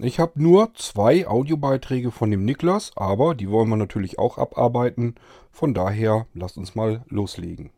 ich 0.00 0.20
habe 0.20 0.40
nur 0.42 0.74
zwei 0.74 1.26
Audiobeiträge 1.26 2.10
von 2.10 2.30
dem 2.30 2.44
Niklas, 2.44 2.92
aber 2.96 3.34
die 3.34 3.50
wollen 3.50 3.68
wir 3.68 3.76
natürlich 3.76 4.18
auch 4.18 4.38
abarbeiten. 4.38 5.16
Von 5.50 5.74
daher 5.74 6.26
lasst 6.34 6.56
uns 6.56 6.74
mal 6.74 7.04
loslegen. 7.08 7.70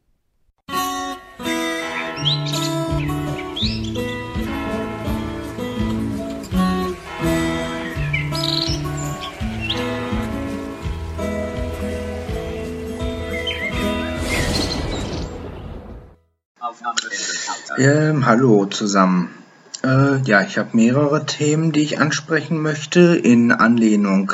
Ähm, 17.79 18.27
hallo 18.27 18.67
zusammen. 18.67 19.40
Äh, 19.83 20.19
ja, 20.25 20.43
ich 20.43 20.59
habe 20.59 20.77
mehrere 20.77 21.25
Themen, 21.25 21.73
die 21.73 21.81
ich 21.81 22.01
ansprechen 22.01 22.61
möchte 22.61 23.17
in 23.17 23.51
Anlehnung 23.53 24.33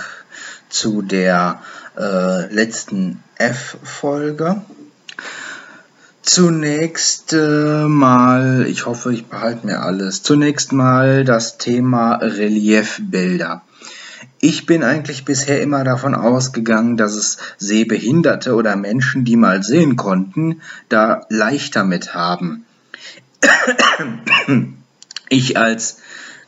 zu 0.69 1.02
der 1.02 1.62
äh, 1.97 2.52
letzten 2.52 3.23
F-Folge. 3.37 4.62
Zunächst 6.23 7.33
äh, 7.33 7.87
mal, 7.87 8.66
ich 8.69 8.87
hoffe, 8.87 9.12
ich 9.12 9.27
behalte 9.27 9.66
mir 9.66 9.83
alles. 9.83 10.24
Zunächst 10.24 10.73
mal 10.73 11.24
das 11.24 11.59
Thema 11.59 12.16
Reliefbilder. 12.16 13.63
Ich 14.41 14.66
bin 14.66 14.83
eigentlich 14.83 15.24
bisher 15.24 15.63
immer 15.63 15.85
davon 15.85 16.16
ausgegangen, 16.16 16.97
dass 16.97 17.15
es 17.15 17.38
Sehbehinderte 17.59 18.55
oder 18.55 18.74
Menschen, 18.74 19.24
die 19.24 19.37
mal 19.37 19.63
sehen 19.63 19.95
konnten, 19.95 20.60
da 20.88 21.23
leichter 21.29 21.85
mit 21.85 22.15
haben. 22.15 22.65
Ich 25.29 25.57
als 25.57 25.98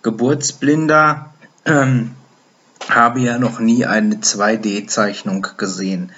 Geburtsblinder 0.02 1.34
ähm, 1.64 2.14
habe 2.88 3.20
ja 3.20 3.38
noch 3.38 3.58
nie 3.58 3.86
eine 3.86 4.16
2D-Zeichnung 4.16 5.46
gesehen, 5.56 6.12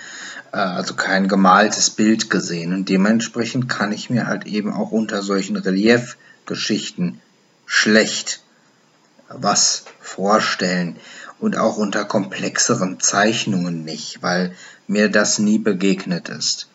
äh, 0.53 0.57
also 0.57 0.95
kein 0.95 1.29
gemaltes 1.29 1.91
Bild 1.91 2.31
gesehen. 2.31 2.75
Und 2.75 2.89
dementsprechend 2.89 3.69
kann 3.69 3.93
ich 3.93 4.11
mir 4.11 4.27
halt 4.27 4.47
eben 4.47 4.73
auch 4.73 4.91
unter 4.91 5.23
solchen 5.23 5.57
Reliefgeschichten 5.57 7.21
schlecht 7.67 8.43
was 9.31 9.85
vorstellen 10.01 10.97
und 11.39 11.57
auch 11.57 11.77
unter 11.77 12.05
komplexeren 12.05 13.01
Zeichnungen 13.01 13.85
nicht, 13.85 14.23
weil 14.23 14.55
mir 14.87 15.09
das 15.09 15.39
nie 15.39 15.59
begegnet 15.59 16.29
ist. 16.29 16.70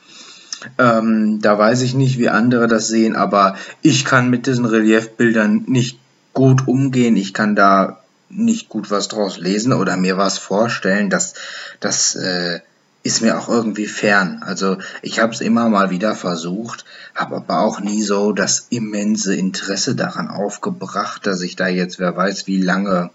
Ähm, 0.77 1.39
da 1.41 1.57
weiß 1.57 1.81
ich 1.81 1.93
nicht, 1.93 2.17
wie 2.17 2.29
andere 2.29 2.67
das 2.67 2.87
sehen, 2.87 3.15
aber 3.15 3.55
ich 3.81 4.05
kann 4.05 4.29
mit 4.29 4.47
diesen 4.47 4.65
Reliefbildern 4.65 5.63
nicht 5.67 5.99
gut 6.33 6.67
umgehen. 6.67 7.15
Ich 7.17 7.33
kann 7.33 7.55
da 7.55 8.01
nicht 8.29 8.69
gut 8.69 8.91
was 8.91 9.07
draus 9.07 9.37
lesen 9.37 9.73
oder 9.73 9.97
mir 9.97 10.17
was 10.17 10.37
vorstellen. 10.37 11.09
Das, 11.09 11.33
das 11.79 12.15
äh, 12.15 12.59
ist 13.03 13.21
mir 13.21 13.37
auch 13.37 13.47
irgendwie 13.47 13.87
fern. 13.87 14.41
Also 14.43 14.77
ich 15.01 15.19
habe 15.19 15.31
es 15.31 15.41
immer 15.41 15.69
mal 15.69 15.91
wieder 15.91 16.15
versucht, 16.15 16.85
habe 17.13 17.35
aber 17.35 17.59
auch 17.59 17.79
nie 17.79 18.01
so 18.01 18.31
das 18.31 18.67
immense 18.71 19.35
Interesse 19.35 19.95
daran 19.95 20.27
aufgebracht, 20.27 21.27
dass 21.27 21.41
ich 21.41 21.55
da 21.55 21.67
jetzt, 21.67 21.99
wer 21.99 22.17
weiß, 22.17 22.47
wie 22.47 22.61
lange 22.61 23.11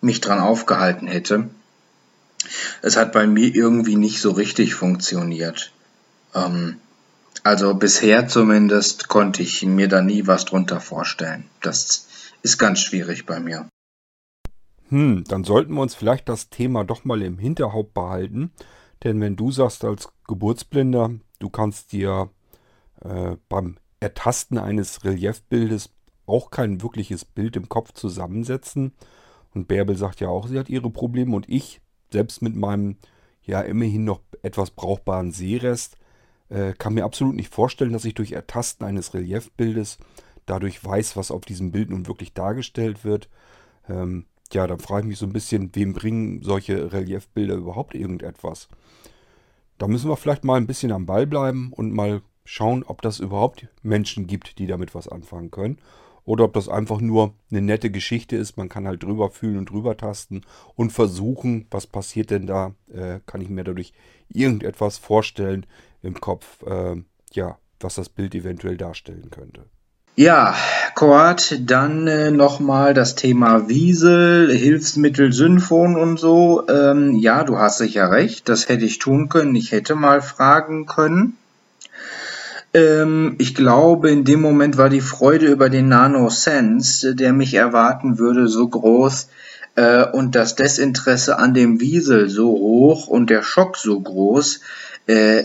mich 0.00 0.20
dran 0.20 0.38
aufgehalten 0.38 1.08
hätte. 1.08 1.48
Es 2.82 2.96
hat 2.96 3.12
bei 3.12 3.26
mir 3.26 3.52
irgendwie 3.52 3.96
nicht 3.96 4.20
so 4.20 4.30
richtig 4.30 4.74
funktioniert. 4.74 5.72
Ähm, 6.36 6.76
also 7.42 7.74
bisher 7.74 8.28
zumindest 8.28 9.08
konnte 9.08 9.42
ich 9.42 9.64
mir 9.64 9.88
da 9.88 10.02
nie 10.02 10.26
was 10.26 10.44
drunter 10.44 10.80
vorstellen. 10.80 11.48
Das 11.62 12.08
ist 12.42 12.58
ganz 12.58 12.80
schwierig 12.80 13.26
bei 13.26 13.40
mir. 13.40 13.68
Hm, 14.88 15.24
dann 15.26 15.44
sollten 15.44 15.74
wir 15.74 15.82
uns 15.82 15.94
vielleicht 15.94 16.28
das 16.28 16.50
Thema 16.50 16.84
doch 16.84 17.04
mal 17.04 17.22
im 17.22 17.38
Hinterhaupt 17.38 17.94
behalten. 17.94 18.52
Denn 19.02 19.20
wenn 19.20 19.36
du 19.36 19.50
sagst 19.50 19.84
als 19.84 20.08
Geburtsblinder, 20.26 21.10
du 21.38 21.50
kannst 21.50 21.92
dir 21.92 22.30
äh, 23.02 23.36
beim 23.48 23.76
Ertasten 24.00 24.58
eines 24.58 25.04
Reliefbildes 25.04 25.90
auch 26.26 26.50
kein 26.50 26.82
wirkliches 26.82 27.24
Bild 27.24 27.56
im 27.56 27.68
Kopf 27.68 27.92
zusammensetzen. 27.92 28.92
Und 29.54 29.68
Bärbel 29.68 29.96
sagt 29.96 30.20
ja 30.20 30.28
auch, 30.28 30.48
sie 30.48 30.58
hat 30.58 30.68
ihre 30.68 30.90
Probleme. 30.90 31.34
Und 31.34 31.48
ich, 31.48 31.80
selbst 32.12 32.42
mit 32.42 32.56
meinem 32.56 32.96
ja 33.42 33.60
immerhin 33.60 34.04
noch 34.04 34.20
etwas 34.42 34.70
brauchbaren 34.70 35.30
Sehrest, 35.30 35.96
äh, 36.48 36.72
kann 36.72 36.94
mir 36.94 37.04
absolut 37.04 37.34
nicht 37.34 37.52
vorstellen, 37.52 37.92
dass 37.92 38.04
ich 38.04 38.14
durch 38.14 38.32
Ertasten 38.32 38.86
eines 38.86 39.14
Reliefbildes 39.14 39.98
dadurch 40.46 40.82
weiß, 40.84 41.16
was 41.16 41.30
auf 41.30 41.44
diesem 41.44 41.72
Bild 41.72 41.90
nun 41.90 42.06
wirklich 42.06 42.32
dargestellt 42.32 43.04
wird. 43.04 43.28
Ähm, 43.88 44.26
ja, 44.52 44.66
dann 44.66 44.78
frage 44.78 45.02
ich 45.02 45.08
mich 45.08 45.18
so 45.18 45.26
ein 45.26 45.32
bisschen, 45.32 45.74
wem 45.74 45.92
bringen 45.92 46.42
solche 46.42 46.92
Reliefbilder 46.92 47.54
überhaupt 47.54 47.94
irgendetwas? 47.94 48.68
Da 49.78 49.88
müssen 49.88 50.08
wir 50.08 50.16
vielleicht 50.16 50.44
mal 50.44 50.56
ein 50.56 50.66
bisschen 50.66 50.92
am 50.92 51.06
Ball 51.06 51.26
bleiben 51.26 51.72
und 51.72 51.92
mal 51.92 52.22
schauen, 52.44 52.84
ob 52.84 53.02
das 53.02 53.18
überhaupt 53.18 53.68
Menschen 53.82 54.26
gibt, 54.26 54.58
die 54.58 54.66
damit 54.66 54.94
was 54.94 55.08
anfangen 55.08 55.50
können. 55.50 55.78
Oder 56.24 56.44
ob 56.44 56.54
das 56.54 56.68
einfach 56.68 57.00
nur 57.00 57.34
eine 57.50 57.62
nette 57.62 57.90
Geschichte 57.90 58.36
ist. 58.36 58.56
Man 58.56 58.68
kann 58.68 58.86
halt 58.86 59.02
drüber 59.02 59.30
fühlen 59.30 59.58
und 59.58 59.70
drüber 59.70 59.96
tasten 59.96 60.40
und 60.74 60.92
versuchen, 60.92 61.66
was 61.70 61.86
passiert 61.86 62.30
denn 62.30 62.48
da? 62.48 62.74
Äh, 62.92 63.20
kann 63.26 63.40
ich 63.40 63.48
mir 63.48 63.62
dadurch 63.62 63.92
irgendetwas 64.28 64.98
vorstellen 64.98 65.66
im 66.06 66.20
Kopf, 66.20 66.46
äh, 66.66 66.96
ja, 67.32 67.58
was 67.80 67.96
das 67.96 68.08
Bild 68.08 68.34
eventuell 68.34 68.76
darstellen 68.76 69.30
könnte. 69.30 69.64
Ja, 70.18 70.54
Kord, 70.94 71.60
dann 71.66 72.06
äh, 72.06 72.30
nochmal 72.30 72.94
das 72.94 73.16
Thema 73.16 73.68
Wiesel, 73.68 74.50
Hilfsmittel, 74.50 75.30
Synfon 75.30 75.94
und 75.96 76.18
so. 76.18 76.66
Ähm, 76.68 77.16
ja, 77.16 77.44
du 77.44 77.58
hast 77.58 77.76
sicher 77.78 78.10
recht, 78.10 78.48
das 78.48 78.70
hätte 78.70 78.86
ich 78.86 78.98
tun 78.98 79.28
können. 79.28 79.54
Ich 79.54 79.72
hätte 79.72 79.94
mal 79.94 80.22
fragen 80.22 80.86
können. 80.86 81.36
Ähm, 82.72 83.34
ich 83.36 83.54
glaube, 83.54 84.10
in 84.10 84.24
dem 84.24 84.40
Moment 84.40 84.78
war 84.78 84.88
die 84.88 85.02
Freude 85.02 85.48
über 85.48 85.68
den 85.68 85.88
Nano 85.88 86.30
Sense, 86.30 87.14
der 87.14 87.34
mich 87.34 87.52
erwarten 87.52 88.18
würde, 88.18 88.48
so 88.48 88.66
groß 88.66 89.28
äh, 89.74 90.04
und 90.04 90.34
das 90.34 90.54
Desinteresse 90.56 91.38
an 91.38 91.54
dem 91.54 91.80
Wiesel 91.80 92.30
so 92.30 92.48
hoch 92.48 93.06
und 93.06 93.28
der 93.28 93.42
Schock 93.42 93.76
so 93.76 94.00
groß, 94.00 94.60
äh, 95.06 95.44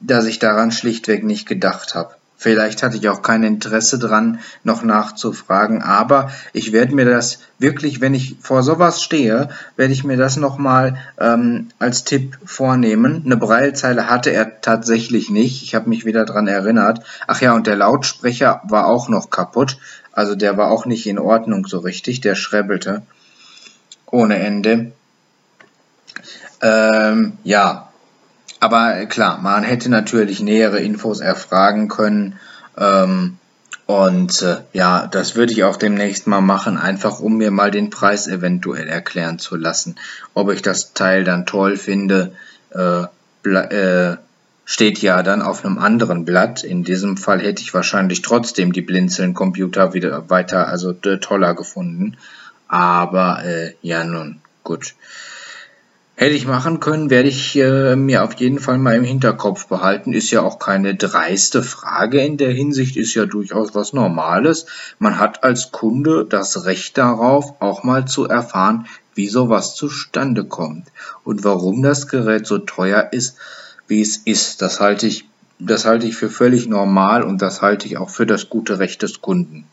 dass 0.00 0.26
ich 0.26 0.38
daran 0.38 0.70
schlichtweg 0.70 1.24
nicht 1.24 1.46
gedacht 1.46 1.94
habe. 1.94 2.14
Vielleicht 2.40 2.84
hatte 2.84 2.96
ich 2.96 3.08
auch 3.08 3.20
kein 3.20 3.42
Interesse 3.42 3.98
dran, 3.98 4.38
noch 4.62 4.84
nachzufragen, 4.84 5.82
aber 5.82 6.30
ich 6.52 6.70
werde 6.70 6.94
mir 6.94 7.04
das 7.04 7.40
wirklich, 7.58 8.00
wenn 8.00 8.14
ich 8.14 8.36
vor 8.40 8.62
sowas 8.62 9.02
stehe, 9.02 9.48
werde 9.74 9.92
ich 9.92 10.04
mir 10.04 10.16
das 10.16 10.36
nochmal 10.36 10.98
ähm, 11.18 11.70
als 11.80 12.04
Tipp 12.04 12.38
vornehmen. 12.44 13.22
Eine 13.24 13.36
Breilzeile 13.36 14.08
hatte 14.08 14.30
er 14.30 14.60
tatsächlich 14.60 15.30
nicht. 15.30 15.64
Ich 15.64 15.74
habe 15.74 15.88
mich 15.88 16.04
wieder 16.04 16.24
dran 16.24 16.46
erinnert. 16.46 17.04
Ach 17.26 17.40
ja, 17.40 17.54
und 17.54 17.66
der 17.66 17.74
Lautsprecher 17.74 18.62
war 18.68 18.86
auch 18.86 19.08
noch 19.08 19.30
kaputt. 19.30 19.78
Also 20.12 20.36
der 20.36 20.56
war 20.56 20.70
auch 20.70 20.86
nicht 20.86 21.08
in 21.08 21.18
Ordnung 21.18 21.66
so 21.66 21.80
richtig. 21.80 22.20
Der 22.20 22.36
schrebbelte 22.36 23.02
ohne 24.06 24.38
Ende. 24.38 24.92
Ähm, 26.60 27.38
ja, 27.42 27.87
aber 28.60 29.06
klar, 29.06 29.38
man 29.40 29.62
hätte 29.62 29.88
natürlich 29.88 30.40
nähere 30.40 30.80
Infos 30.80 31.20
erfragen 31.20 31.88
können. 31.88 32.38
Ähm, 32.76 33.38
und 33.86 34.42
äh, 34.42 34.56
ja, 34.74 35.06
das 35.06 35.34
würde 35.34 35.52
ich 35.52 35.64
auch 35.64 35.76
demnächst 35.76 36.26
mal 36.26 36.42
machen, 36.42 36.76
einfach 36.76 37.20
um 37.20 37.38
mir 37.38 37.50
mal 37.50 37.70
den 37.70 37.88
Preis 37.88 38.28
eventuell 38.28 38.86
erklären 38.88 39.38
zu 39.38 39.56
lassen. 39.56 39.96
Ob 40.34 40.50
ich 40.52 40.60
das 40.60 40.92
Teil 40.92 41.24
dann 41.24 41.46
toll 41.46 41.76
finde, 41.76 42.32
äh, 42.74 43.04
äh, 43.48 44.16
steht 44.66 44.98
ja 44.98 45.22
dann 45.22 45.40
auf 45.40 45.64
einem 45.64 45.78
anderen 45.78 46.26
Blatt. 46.26 46.62
In 46.62 46.84
diesem 46.84 47.16
Fall 47.16 47.40
hätte 47.40 47.62
ich 47.62 47.72
wahrscheinlich 47.72 48.20
trotzdem 48.20 48.74
die 48.74 48.82
Blinzeln-Computer 48.82 49.94
wieder 49.94 50.28
weiter, 50.28 50.68
also 50.68 50.92
toller 50.92 51.54
gefunden. 51.54 52.18
Aber 52.68 53.42
äh, 53.42 53.72
ja, 53.80 54.04
nun 54.04 54.42
gut. 54.64 54.94
Hätte 56.20 56.34
ich 56.34 56.48
machen 56.48 56.80
können, 56.80 57.10
werde 57.10 57.28
ich 57.28 57.54
äh, 57.54 57.94
mir 57.94 58.24
auf 58.24 58.34
jeden 58.40 58.58
Fall 58.58 58.76
mal 58.78 58.96
im 58.96 59.04
Hinterkopf 59.04 59.68
behalten. 59.68 60.12
Ist 60.12 60.32
ja 60.32 60.42
auch 60.42 60.58
keine 60.58 60.96
dreiste 60.96 61.62
Frage 61.62 62.20
in 62.20 62.36
der 62.36 62.50
Hinsicht, 62.50 62.96
ist 62.96 63.14
ja 63.14 63.24
durchaus 63.24 63.76
was 63.76 63.92
Normales. 63.92 64.66
Man 64.98 65.20
hat 65.20 65.44
als 65.44 65.70
Kunde 65.70 66.26
das 66.28 66.64
Recht 66.64 66.98
darauf, 66.98 67.62
auch 67.62 67.84
mal 67.84 68.06
zu 68.06 68.26
erfahren, 68.26 68.88
wie 69.14 69.28
sowas 69.28 69.76
zustande 69.76 70.42
kommt 70.42 70.88
und 71.22 71.44
warum 71.44 71.82
das 71.82 72.08
Gerät 72.08 72.48
so 72.48 72.58
teuer 72.58 73.10
ist, 73.12 73.36
wie 73.86 74.02
es 74.02 74.16
ist. 74.16 74.60
Das 74.60 74.80
halte 74.80 75.06
ich, 75.06 75.24
das 75.60 75.84
halte 75.84 76.08
ich 76.08 76.16
für 76.16 76.30
völlig 76.30 76.66
normal 76.66 77.22
und 77.22 77.40
das 77.40 77.62
halte 77.62 77.86
ich 77.86 77.96
auch 77.96 78.10
für 78.10 78.26
das 78.26 78.48
gute 78.48 78.80
Recht 78.80 79.02
des 79.02 79.20
Kunden. 79.20 79.68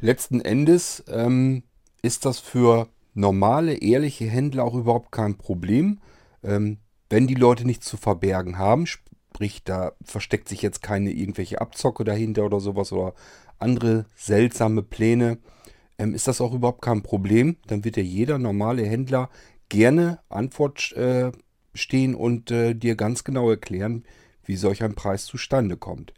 Letzten 0.00 0.40
Endes 0.40 1.02
ähm, 1.08 1.64
ist 2.02 2.24
das 2.24 2.38
für 2.38 2.86
normale, 3.14 3.74
ehrliche 3.74 4.26
Händler 4.26 4.64
auch 4.64 4.74
überhaupt 4.74 5.12
kein 5.12 5.36
Problem. 5.36 6.00
Ähm, 6.42 6.78
wenn 7.10 7.26
die 7.26 7.34
Leute 7.34 7.66
nichts 7.66 7.86
zu 7.86 7.96
verbergen 7.96 8.58
haben, 8.58 8.86
sprich, 8.86 9.64
da 9.64 9.92
versteckt 10.02 10.48
sich 10.48 10.62
jetzt 10.62 10.82
keine 10.82 11.10
irgendwelche 11.10 11.60
Abzocke 11.60 12.04
dahinter 12.04 12.44
oder 12.44 12.60
sowas 12.60 12.92
oder 12.92 13.14
andere 13.58 14.06
seltsame 14.16 14.82
Pläne, 14.82 15.38
ähm, 15.98 16.14
ist 16.14 16.28
das 16.28 16.40
auch 16.40 16.54
überhaupt 16.54 16.82
kein 16.82 17.02
Problem. 17.02 17.56
Dann 17.66 17.84
wird 17.84 17.96
ja 17.96 18.02
jeder 18.02 18.38
normale 18.38 18.84
Händler 18.84 19.30
gerne 19.68 20.20
Antwort 20.28 20.92
äh, 20.92 21.32
stehen 21.74 22.14
und 22.14 22.50
äh, 22.50 22.74
dir 22.74 22.96
ganz 22.96 23.24
genau 23.24 23.48
erklären, 23.50 24.04
wie 24.44 24.56
solch 24.56 24.82
ein 24.82 24.94
Preis 24.94 25.24
zustande 25.24 25.76
kommt. 25.76 26.12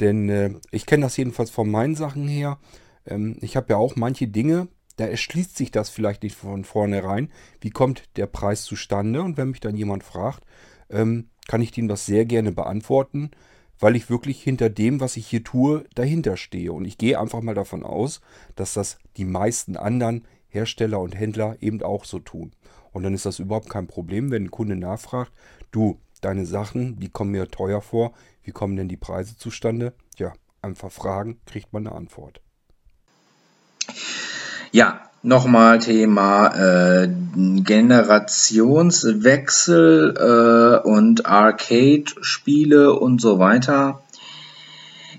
Denn 0.00 0.28
äh, 0.28 0.54
ich 0.70 0.86
kenne 0.86 1.04
das 1.04 1.16
jedenfalls 1.16 1.50
von 1.50 1.70
meinen 1.70 1.94
Sachen 1.94 2.28
her. 2.28 2.58
Ähm, 3.06 3.36
ich 3.40 3.56
habe 3.56 3.70
ja 3.70 3.76
auch 3.76 3.96
manche 3.96 4.28
Dinge, 4.28 4.68
da 4.96 5.06
erschließt 5.06 5.56
sich 5.56 5.70
das 5.70 5.90
vielleicht 5.90 6.22
nicht 6.22 6.36
von 6.36 6.64
vornherein. 6.64 7.30
Wie 7.60 7.70
kommt 7.70 8.04
der 8.16 8.26
Preis 8.26 8.62
zustande? 8.62 9.22
Und 9.22 9.36
wenn 9.36 9.50
mich 9.50 9.60
dann 9.60 9.76
jemand 9.76 10.04
fragt, 10.04 10.44
ähm, 10.90 11.28
kann 11.48 11.62
ich 11.62 11.72
dem 11.72 11.88
das 11.88 12.06
sehr 12.06 12.24
gerne 12.24 12.52
beantworten, 12.52 13.30
weil 13.78 13.96
ich 13.96 14.08
wirklich 14.08 14.42
hinter 14.42 14.70
dem, 14.70 15.00
was 15.00 15.16
ich 15.16 15.26
hier 15.26 15.44
tue, 15.44 15.84
dahinter 15.94 16.36
stehe. 16.36 16.72
Und 16.72 16.84
ich 16.84 16.98
gehe 16.98 17.20
einfach 17.20 17.40
mal 17.40 17.54
davon 17.54 17.82
aus, 17.82 18.20
dass 18.54 18.74
das 18.74 18.98
die 19.16 19.24
meisten 19.24 19.76
anderen 19.76 20.24
Hersteller 20.48 21.00
und 21.00 21.18
Händler 21.18 21.56
eben 21.60 21.82
auch 21.82 22.04
so 22.04 22.20
tun. 22.20 22.52
Und 22.92 23.02
dann 23.02 23.14
ist 23.14 23.26
das 23.26 23.40
überhaupt 23.40 23.68
kein 23.68 23.88
Problem, 23.88 24.30
wenn 24.30 24.44
ein 24.44 24.50
Kunde 24.50 24.76
nachfragt, 24.76 25.32
du, 25.72 25.98
deine 26.20 26.46
Sachen, 26.46 26.98
die 27.00 27.08
kommen 27.08 27.32
mir 27.32 27.48
teuer 27.48 27.82
vor, 27.82 28.12
wie 28.44 28.52
kommen 28.52 28.76
denn 28.76 28.88
die 28.88 28.96
Preise 28.96 29.36
zustande? 29.36 29.92
Ja, 30.16 30.32
einfach 30.62 30.92
fragen, 30.92 31.40
kriegt 31.44 31.72
man 31.72 31.86
eine 31.86 31.96
Antwort. 31.96 32.40
Ja, 34.74 35.00
nochmal 35.22 35.78
Thema 35.78 36.48
äh, 36.48 37.08
Generationswechsel 37.36 40.14
äh, 40.18 40.80
und 40.88 41.26
Arcade-Spiele 41.26 42.92
und 42.92 43.20
so 43.20 43.38
weiter. 43.38 44.02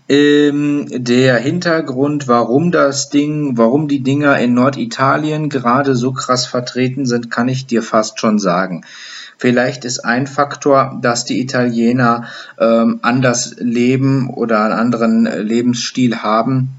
Ähm, 0.09 0.87
der 0.91 1.37
Hintergrund, 1.37 2.27
warum 2.27 2.73
das 2.73 3.07
Ding, 3.07 3.57
warum 3.57 3.87
die 3.87 4.03
Dinger 4.03 4.37
in 4.39 4.55
Norditalien 4.55 5.47
gerade 5.47 5.95
so 5.95 6.11
krass 6.11 6.45
vertreten 6.45 7.05
sind, 7.05 7.31
kann 7.31 7.47
ich 7.47 7.65
dir 7.65 7.81
fast 7.81 8.19
schon 8.19 8.39
sagen. 8.39 8.83
Vielleicht 9.37 9.85
ist 9.85 9.99
ein 9.99 10.27
Faktor, 10.27 10.97
dass 11.01 11.25
die 11.25 11.41
Italiener 11.41 12.27
ähm, 12.57 12.99
anders 13.01 13.55
leben 13.59 14.29
oder 14.29 14.63
einen 14.63 14.73
anderen 14.73 15.25
Lebensstil 15.25 16.23
haben. 16.23 16.69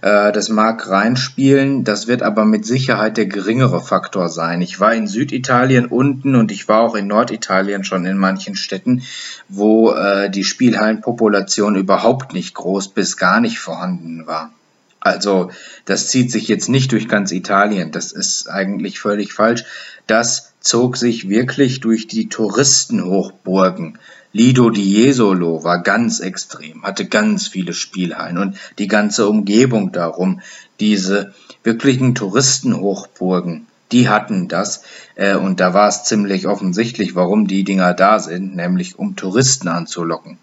Äh, 0.00 0.32
das 0.32 0.48
mag 0.48 0.88
reinspielen, 0.88 1.84
das 1.84 2.06
wird 2.06 2.22
aber 2.22 2.44
mit 2.44 2.64
Sicherheit 2.64 3.16
der 3.16 3.26
geringere 3.26 3.80
Faktor 3.80 4.28
sein. 4.28 4.62
Ich 4.62 4.78
war 4.78 4.94
in 4.94 5.06
Süditalien 5.06 5.86
unten 5.86 6.36
und 6.36 6.52
ich 6.52 6.68
war 6.68 6.80
auch 6.80 6.94
in 6.94 7.08
Norditalien 7.08 7.84
schon 7.84 8.06
in 8.06 8.16
manchen 8.16 8.54
Städten, 8.54 9.02
wo 9.48 9.92
äh, 9.92 10.30
die 10.30 10.44
Spielhallenpopulation 10.44 11.74
überhaupt 11.74 12.32
nicht 12.32 12.54
groß 12.54 12.88
bis 12.88 13.16
gar 13.16 13.40
nicht 13.40 13.58
vorhanden 13.58 14.26
war. 14.26 14.52
Also 15.00 15.50
das 15.84 16.08
zieht 16.08 16.32
sich 16.32 16.48
jetzt 16.48 16.70
nicht 16.70 16.90
durch 16.92 17.08
ganz 17.08 17.30
Italien, 17.30 17.90
das 17.92 18.10
ist 18.12 18.48
eigentlich 18.48 18.98
völlig 19.00 19.34
falsch. 19.34 19.64
Das 20.06 20.53
zog 20.64 20.96
sich 20.96 21.28
wirklich 21.28 21.80
durch 21.80 22.08
die 22.08 22.28
Touristenhochburgen. 22.28 23.98
Lido 24.32 24.70
di 24.70 24.82
Jesolo 24.82 25.62
war 25.62 25.80
ganz 25.82 26.18
extrem, 26.18 26.82
hatte 26.82 27.06
ganz 27.06 27.46
viele 27.46 27.72
Spielhallen 27.72 28.38
und 28.38 28.56
die 28.78 28.88
ganze 28.88 29.28
Umgebung 29.28 29.92
darum, 29.92 30.40
diese 30.80 31.32
wirklichen 31.62 32.16
Touristenhochburgen, 32.16 33.68
die 33.92 34.08
hatten 34.08 34.48
das 34.48 34.82
äh, 35.14 35.36
und 35.36 35.60
da 35.60 35.72
war 35.72 35.86
es 35.86 36.02
ziemlich 36.02 36.48
offensichtlich, 36.48 37.14
warum 37.14 37.46
die 37.46 37.62
Dinger 37.62 37.94
da 37.94 38.18
sind, 38.18 38.56
nämlich 38.56 38.98
um 38.98 39.14
Touristen 39.14 39.68
anzulocken. 39.68 40.38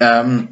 Ähm, 0.00 0.48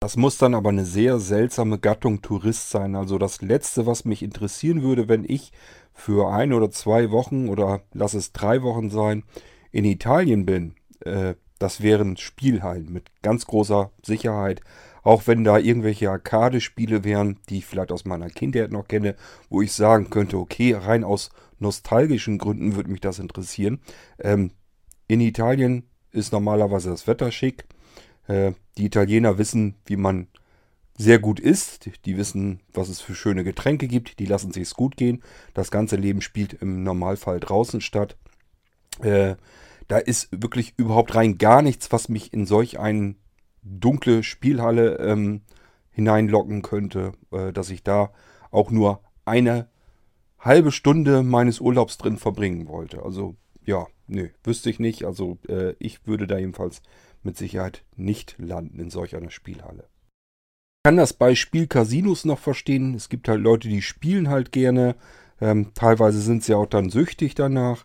das 0.00 0.16
muss 0.16 0.38
dann 0.38 0.54
aber 0.54 0.70
eine 0.70 0.86
sehr 0.86 1.18
seltsame 1.18 1.78
Gattung 1.78 2.22
Tourist 2.22 2.70
sein. 2.70 2.96
Also 2.96 3.18
das 3.18 3.42
Letzte, 3.42 3.84
was 3.84 4.06
mich 4.06 4.22
interessieren 4.22 4.82
würde, 4.82 5.08
wenn 5.08 5.24
ich 5.28 5.52
für 5.92 6.32
ein 6.32 6.52
oder 6.52 6.70
zwei 6.70 7.10
Wochen 7.10 7.48
oder 7.48 7.82
lass 7.92 8.14
es 8.14 8.32
drei 8.32 8.62
Wochen 8.62 8.90
sein, 8.90 9.24
in 9.72 9.84
Italien 9.84 10.46
bin, 10.46 10.74
äh, 11.00 11.34
das 11.58 11.82
wären 11.82 12.16
Spielhallen 12.16 12.90
mit 12.90 13.10
ganz 13.22 13.46
großer 13.46 13.90
Sicherheit. 14.02 14.62
Auch 15.02 15.26
wenn 15.26 15.44
da 15.44 15.58
irgendwelche 15.58 16.10
Arcade-Spiele 16.10 17.04
wären, 17.04 17.38
die 17.48 17.58
ich 17.58 17.66
vielleicht 17.66 17.92
aus 17.92 18.04
meiner 18.04 18.28
Kindheit 18.28 18.72
noch 18.72 18.88
kenne, 18.88 19.14
wo 19.48 19.62
ich 19.62 19.72
sagen 19.72 20.10
könnte, 20.10 20.38
okay, 20.38 20.74
rein 20.74 21.04
aus 21.04 21.30
nostalgischen 21.58 22.38
Gründen 22.38 22.76
würde 22.76 22.90
mich 22.90 23.00
das 23.00 23.18
interessieren. 23.18 23.80
Ähm, 24.18 24.52
in 25.06 25.20
Italien 25.20 25.84
ist 26.12 26.32
normalerweise 26.32 26.90
das 26.90 27.06
Wetter 27.06 27.30
schick. 27.30 27.64
Äh, 28.26 28.52
die 28.78 28.86
Italiener 28.86 29.38
wissen, 29.38 29.74
wie 29.84 29.96
man 29.96 30.28
sehr 31.00 31.18
gut 31.18 31.40
isst. 31.40 31.90
Die 32.04 32.18
wissen, 32.18 32.60
was 32.74 32.90
es 32.90 33.00
für 33.00 33.14
schöne 33.14 33.42
Getränke 33.42 33.88
gibt. 33.88 34.18
Die 34.18 34.26
lassen 34.26 34.52
sich's 34.52 34.74
gut 34.74 34.98
gehen. 34.98 35.22
Das 35.54 35.70
ganze 35.70 35.96
Leben 35.96 36.20
spielt 36.20 36.52
im 36.52 36.82
Normalfall 36.82 37.40
draußen 37.40 37.80
statt. 37.80 38.18
Äh, 39.00 39.36
da 39.88 39.96
ist 39.96 40.28
wirklich 40.30 40.74
überhaupt 40.76 41.14
rein 41.14 41.38
gar 41.38 41.62
nichts, 41.62 41.90
was 41.90 42.10
mich 42.10 42.34
in 42.34 42.44
solch 42.44 42.78
eine 42.78 43.14
dunkle 43.62 44.22
Spielhalle 44.22 44.96
ähm, 44.96 45.40
hineinlocken 45.90 46.60
könnte, 46.60 47.12
äh, 47.32 47.50
dass 47.50 47.70
ich 47.70 47.82
da 47.82 48.12
auch 48.50 48.70
nur 48.70 49.00
eine 49.24 49.68
halbe 50.38 50.70
Stunde 50.70 51.22
meines 51.22 51.60
Urlaubs 51.60 51.96
drin 51.96 52.18
verbringen 52.18 52.68
wollte. 52.68 53.02
Also 53.02 53.36
ja, 53.64 53.86
nö, 54.06 54.28
wüsste 54.44 54.68
ich 54.68 54.78
nicht. 54.78 55.04
Also 55.04 55.38
äh, 55.48 55.74
ich 55.78 56.06
würde 56.06 56.26
da 56.26 56.36
jedenfalls 56.36 56.82
mit 57.22 57.38
Sicherheit 57.38 57.84
nicht 57.96 58.36
landen 58.38 58.78
in 58.80 58.90
solch 58.90 59.16
einer 59.16 59.30
Spielhalle 59.30 59.88
kann 60.82 60.96
das 60.96 61.12
bei 61.12 61.34
Spielcasinos 61.34 62.24
noch 62.24 62.38
verstehen. 62.38 62.94
Es 62.94 63.08
gibt 63.08 63.28
halt 63.28 63.40
Leute, 63.40 63.68
die 63.68 63.82
spielen 63.82 64.28
halt 64.28 64.50
gerne. 64.52 64.96
Ähm, 65.40 65.72
teilweise 65.74 66.20
sind 66.20 66.42
sie 66.42 66.54
auch 66.54 66.66
dann 66.66 66.90
süchtig 66.90 67.34
danach. 67.34 67.84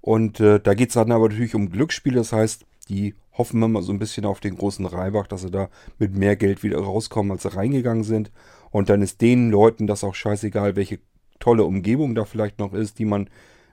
Und 0.00 0.40
äh, 0.40 0.60
da 0.60 0.74
geht 0.74 0.90
es 0.90 0.94
dann 0.94 1.10
aber 1.10 1.28
natürlich 1.28 1.54
um 1.54 1.70
Glücksspiele. 1.70 2.16
Das 2.16 2.32
heißt, 2.32 2.64
die 2.88 3.14
hoffen 3.32 3.62
immer 3.62 3.82
so 3.82 3.92
ein 3.92 3.98
bisschen 3.98 4.24
auf 4.24 4.40
den 4.40 4.56
großen 4.56 4.86
Reibach, 4.86 5.26
dass 5.26 5.42
sie 5.42 5.50
da 5.50 5.68
mit 5.98 6.14
mehr 6.14 6.36
Geld 6.36 6.62
wieder 6.62 6.78
rauskommen, 6.78 7.32
als 7.32 7.42
sie 7.42 7.54
reingegangen 7.54 8.04
sind. 8.04 8.30
Und 8.70 8.88
dann 8.88 9.02
ist 9.02 9.20
den 9.20 9.50
Leuten 9.50 9.86
das 9.86 10.04
auch 10.04 10.14
scheißegal, 10.14 10.76
welche 10.76 11.00
tolle 11.40 11.64
Umgebung 11.64 12.14
da 12.14 12.24
vielleicht 12.24 12.58
noch 12.58 12.72
ist, 12.72 12.98
die 12.98 13.04
man 13.04 13.28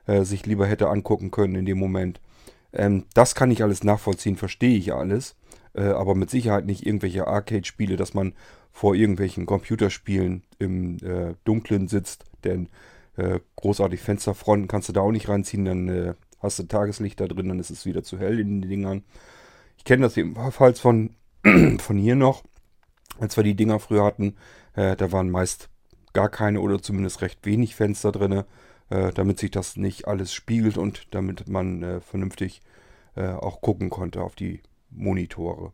äh, 0.07 0.23
sich 0.23 0.45
lieber 0.45 0.65
hätte 0.65 0.89
angucken 0.89 1.29
können 1.31 1.55
in 1.55 1.65
dem 1.65 1.77
Moment. 1.77 2.19
Ähm, 2.73 3.05
das 3.13 3.35
kann 3.35 3.51
ich 3.51 3.61
alles 3.61 3.83
nachvollziehen, 3.83 4.37
verstehe 4.37 4.77
ich 4.77 4.93
alles 4.93 5.35
äh, 5.75 5.89
aber 5.89 6.15
mit 6.15 6.29
Sicherheit 6.29 6.65
nicht 6.65 6.85
irgendwelche 6.85 7.27
Arcade-Spiele, 7.27 7.97
dass 7.97 8.13
man 8.13 8.33
vor 8.71 8.95
irgendwelchen 8.95 9.45
Computerspielen 9.45 10.43
im 10.59 10.97
äh, 10.97 11.35
Dunklen 11.43 11.87
sitzt, 11.87 12.25
denn 12.43 12.69
äh, 13.17 13.39
großartig 13.55 14.01
Fensterfronten 14.01 14.67
kannst 14.67 14.89
du 14.89 14.93
da 14.93 15.01
auch 15.01 15.11
nicht 15.11 15.29
reinziehen, 15.29 15.65
dann 15.65 15.87
äh, 15.87 16.13
hast 16.39 16.59
du 16.59 16.63
Tageslicht 16.63 17.19
da 17.19 17.27
drin, 17.27 17.49
dann 17.49 17.59
ist 17.59 17.69
es 17.69 17.85
wieder 17.85 18.03
zu 18.03 18.19
hell 18.19 18.39
in 18.39 18.61
den 18.61 18.69
Dingern. 18.69 19.03
Ich 19.77 19.83
kenne 19.83 20.03
das 20.03 20.17
ebenfalls 20.17 20.79
von, 20.79 21.15
von 21.77 21.97
hier 21.97 22.15
noch, 22.15 22.43
als 23.19 23.37
wir 23.37 23.43
die 23.43 23.55
Dinger 23.55 23.79
früher 23.79 24.03
hatten, 24.03 24.35
äh, 24.75 24.95
da 24.95 25.11
waren 25.11 25.29
meist 25.29 25.69
gar 26.13 26.29
keine 26.29 26.61
oder 26.61 26.81
zumindest 26.81 27.21
recht 27.21 27.45
wenig 27.45 27.75
Fenster 27.75 28.11
drin, 28.11 28.43
äh, 28.89 29.11
damit 29.13 29.39
sich 29.39 29.51
das 29.51 29.77
nicht 29.77 30.07
alles 30.07 30.33
spiegelt 30.33 30.77
und 30.77 31.07
damit 31.11 31.47
man 31.49 32.01
vernünftig 32.01 32.61
auch 33.17 33.61
gucken 33.61 33.89
konnte 33.89 34.19
auf 34.21 34.35
die 34.35 34.59
Monitore. 34.95 35.73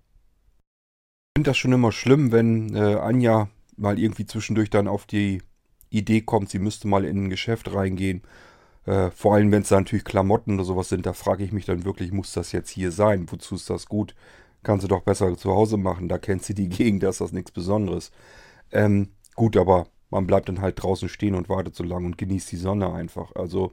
Ich 1.34 1.40
finde 1.40 1.50
das 1.50 1.58
schon 1.58 1.72
immer 1.72 1.92
schlimm, 1.92 2.32
wenn 2.32 2.76
äh, 2.76 2.96
Anja 2.96 3.50
mal 3.78 4.00
irgendwie 4.00 4.26
zwischendurch 4.26 4.70
dann 4.70 4.88
auf 4.88 5.06
die 5.06 5.42
Idee 5.90 6.22
kommt, 6.22 6.50
sie 6.50 6.60
müsste 6.60 6.88
mal 6.88 7.06
in 7.06 7.26
ein 7.26 7.30
Geschäft 7.30 7.74
reingehen. 7.74 8.22
Äh, 8.86 9.12
vor 9.12 9.36
allem, 9.36 9.52
wenn 9.52 9.62
es 9.62 9.70
da 9.70 9.80
natürlich 9.80 10.06
Klamotten 10.06 10.56
oder 10.56 10.64
sowas 10.64 10.90
sind, 10.90 11.06
da 11.06 11.14
frage 11.14 11.44
ich 11.44 11.52
mich 11.52 11.66
dann 11.66 11.86
wirklich, 11.86 12.12
muss 12.12 12.34
das 12.34 12.52
jetzt 12.52 12.70
hier 12.70 12.92
sein? 12.92 13.28
Wozu 13.30 13.56
ist 13.56 13.70
das 13.70 13.88
gut? 13.88 14.16
Kann 14.64 14.80
sie 14.80 14.88
doch 14.88 15.02
besser 15.02 15.36
zu 15.38 15.52
Hause 15.52 15.78
machen, 15.78 16.08
da 16.08 16.18
kennt 16.18 16.44
sie 16.44 16.54
die 16.54 16.70
Gegend, 16.70 17.04
da 17.04 17.10
ist 17.10 17.22
das 17.22 17.32
nichts 17.32 17.52
Besonderes. 17.52 18.12
Ähm, 18.72 19.10
gut, 19.36 19.58
aber 19.58 19.88
man 20.10 20.28
bleibt 20.28 20.50
dann 20.50 20.62
halt 20.62 20.82
draußen 20.82 21.10
stehen 21.10 21.36
und 21.36 21.50
wartet 21.50 21.76
so 21.76 21.84
lange 21.84 22.06
und 22.06 22.18
genießt 22.18 22.52
die 22.52 22.58
Sonne 22.58 22.92
einfach. 22.94 23.36
Also, 23.36 23.72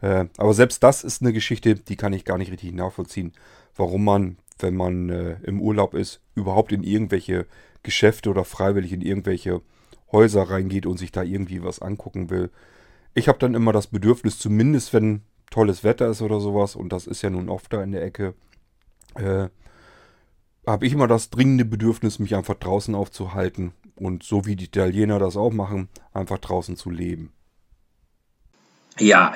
äh, 0.00 0.26
aber 0.36 0.54
selbst 0.54 0.82
das 0.82 1.04
ist 1.04 1.22
eine 1.22 1.32
Geschichte, 1.32 1.74
die 1.74 1.96
kann 1.96 2.12
ich 2.12 2.24
gar 2.24 2.38
nicht 2.38 2.50
richtig 2.50 2.72
nachvollziehen, 2.72 3.32
warum 3.76 4.04
man 4.04 4.36
wenn 4.58 4.76
man 4.76 5.10
äh, 5.10 5.36
im 5.42 5.60
Urlaub 5.60 5.94
ist, 5.94 6.20
überhaupt 6.34 6.72
in 6.72 6.82
irgendwelche 6.82 7.46
Geschäfte 7.82 8.30
oder 8.30 8.44
freiwillig 8.44 8.92
in 8.92 9.02
irgendwelche 9.02 9.62
Häuser 10.12 10.42
reingeht 10.42 10.86
und 10.86 10.98
sich 10.98 11.12
da 11.12 11.22
irgendwie 11.22 11.62
was 11.62 11.80
angucken 11.80 12.30
will. 12.30 12.50
Ich 13.14 13.28
habe 13.28 13.38
dann 13.38 13.54
immer 13.54 13.72
das 13.72 13.86
Bedürfnis, 13.86 14.38
zumindest 14.38 14.92
wenn 14.92 15.22
tolles 15.50 15.84
Wetter 15.84 16.08
ist 16.08 16.22
oder 16.22 16.40
sowas, 16.40 16.76
und 16.76 16.90
das 16.90 17.06
ist 17.06 17.22
ja 17.22 17.30
nun 17.30 17.48
oft 17.48 17.72
da 17.72 17.82
in 17.82 17.92
der 17.92 18.02
Ecke, 18.02 18.34
äh, 19.14 19.48
habe 20.66 20.86
ich 20.86 20.92
immer 20.92 21.06
das 21.06 21.30
dringende 21.30 21.64
Bedürfnis, 21.64 22.18
mich 22.18 22.34
einfach 22.34 22.56
draußen 22.56 22.94
aufzuhalten 22.94 23.72
und 23.94 24.24
so 24.24 24.46
wie 24.46 24.56
die 24.56 24.64
Italiener 24.64 25.18
das 25.18 25.36
auch 25.36 25.52
machen, 25.52 25.88
einfach 26.12 26.38
draußen 26.38 26.76
zu 26.76 26.90
leben. 26.90 27.32
Ja, 28.98 29.34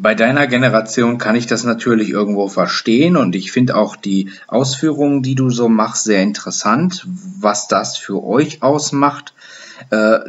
bei 0.00 0.14
deiner 0.14 0.46
Generation 0.46 1.18
kann 1.18 1.36
ich 1.36 1.46
das 1.46 1.64
natürlich 1.64 2.10
irgendwo 2.10 2.48
verstehen 2.48 3.16
und 3.16 3.34
ich 3.34 3.52
finde 3.52 3.76
auch 3.76 3.96
die 3.96 4.30
Ausführungen, 4.46 5.22
die 5.22 5.34
du 5.34 5.50
so 5.50 5.68
machst, 5.68 6.04
sehr 6.04 6.22
interessant, 6.22 7.06
was 7.40 7.68
das 7.68 7.96
für 7.96 8.22
euch 8.22 8.62
ausmacht. 8.62 9.34
Äh, 9.90 10.20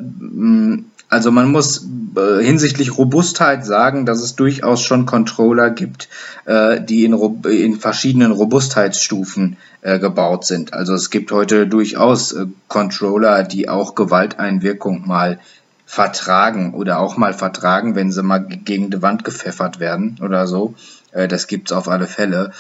Also 1.10 1.32
man 1.32 1.52
muss 1.54 1.88
äh, 2.18 2.44
hinsichtlich 2.44 2.98
Robustheit 2.98 3.66
sagen, 3.66 4.06
dass 4.06 4.22
es 4.22 4.36
durchaus 4.36 4.82
schon 4.82 5.06
Controller 5.06 5.70
gibt, 5.70 6.10
äh, 6.46 6.82
die 6.82 7.06
in, 7.06 7.80
verschiedenen 7.80 8.32
Robustheitsstufen 8.32 9.58
gebaut 9.84 10.44
sind. 10.44 10.74
Also 10.74 10.96
es 10.96 11.12
gibt 11.12 11.32
heute 11.32 11.66
durchaus 11.66 12.36
Controller, 12.68 13.44
die 13.44 13.70
auch 13.70 13.96
Gewalteinwirkung 13.96 15.08
mal 15.08 15.40
vertragen 15.88 16.74
oder 16.74 17.00
auch 17.00 17.18
mal 17.18 17.34
vertragen, 17.34 17.96
wenn 17.96 18.12
sie 18.12 18.22
mal 18.22 18.46
gegen 18.46 18.92
die 18.92 19.02
Wand 19.02 19.24
gepfeffert 19.24 19.80
werden 19.80 20.20
oder 20.22 20.46
so. 20.46 20.76
Äh, 21.14 21.30
das 21.30 21.48
gibt's 21.48 21.72
auf 21.72 21.88
alle 21.88 22.08
Fälle. 22.08 22.52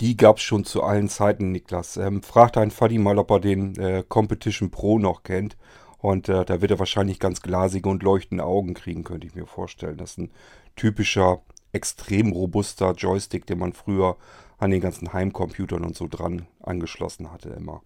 Die 0.00 0.16
gab's 0.16 0.42
schon 0.42 0.64
zu 0.64 0.82
allen 0.82 1.08
Zeiten, 1.08 1.52
Niklas. 1.52 1.96
Ähm, 1.96 2.22
frag 2.22 2.52
deinen 2.52 2.72
Fadi 2.72 2.98
mal, 2.98 3.18
ob 3.18 3.30
er 3.30 3.40
den 3.40 3.78
äh, 3.78 4.04
Competition 4.06 4.70
Pro 4.70 4.98
noch 4.98 5.22
kennt. 5.22 5.56
Und 5.98 6.28
äh, 6.28 6.44
da 6.44 6.60
wird 6.60 6.72
er 6.72 6.78
wahrscheinlich 6.78 7.20
ganz 7.20 7.40
glasige 7.40 7.88
und 7.88 8.02
leuchtende 8.02 8.44
Augen 8.44 8.74
kriegen, 8.74 9.04
könnte 9.04 9.26
ich 9.26 9.34
mir 9.34 9.46
vorstellen. 9.46 9.96
Das 9.96 10.10
ist 10.10 10.18
ein 10.18 10.32
typischer, 10.74 11.42
extrem 11.72 12.32
robuster 12.32 12.92
Joystick, 12.92 13.46
den 13.46 13.58
man 13.58 13.72
früher 13.72 14.16
an 14.58 14.70
den 14.70 14.80
ganzen 14.80 15.12
Heimcomputern 15.12 15.84
und 15.84 15.96
so 15.96 16.08
dran 16.08 16.46
angeschlossen 16.60 17.30
hatte 17.32 17.50
immer. 17.50 17.82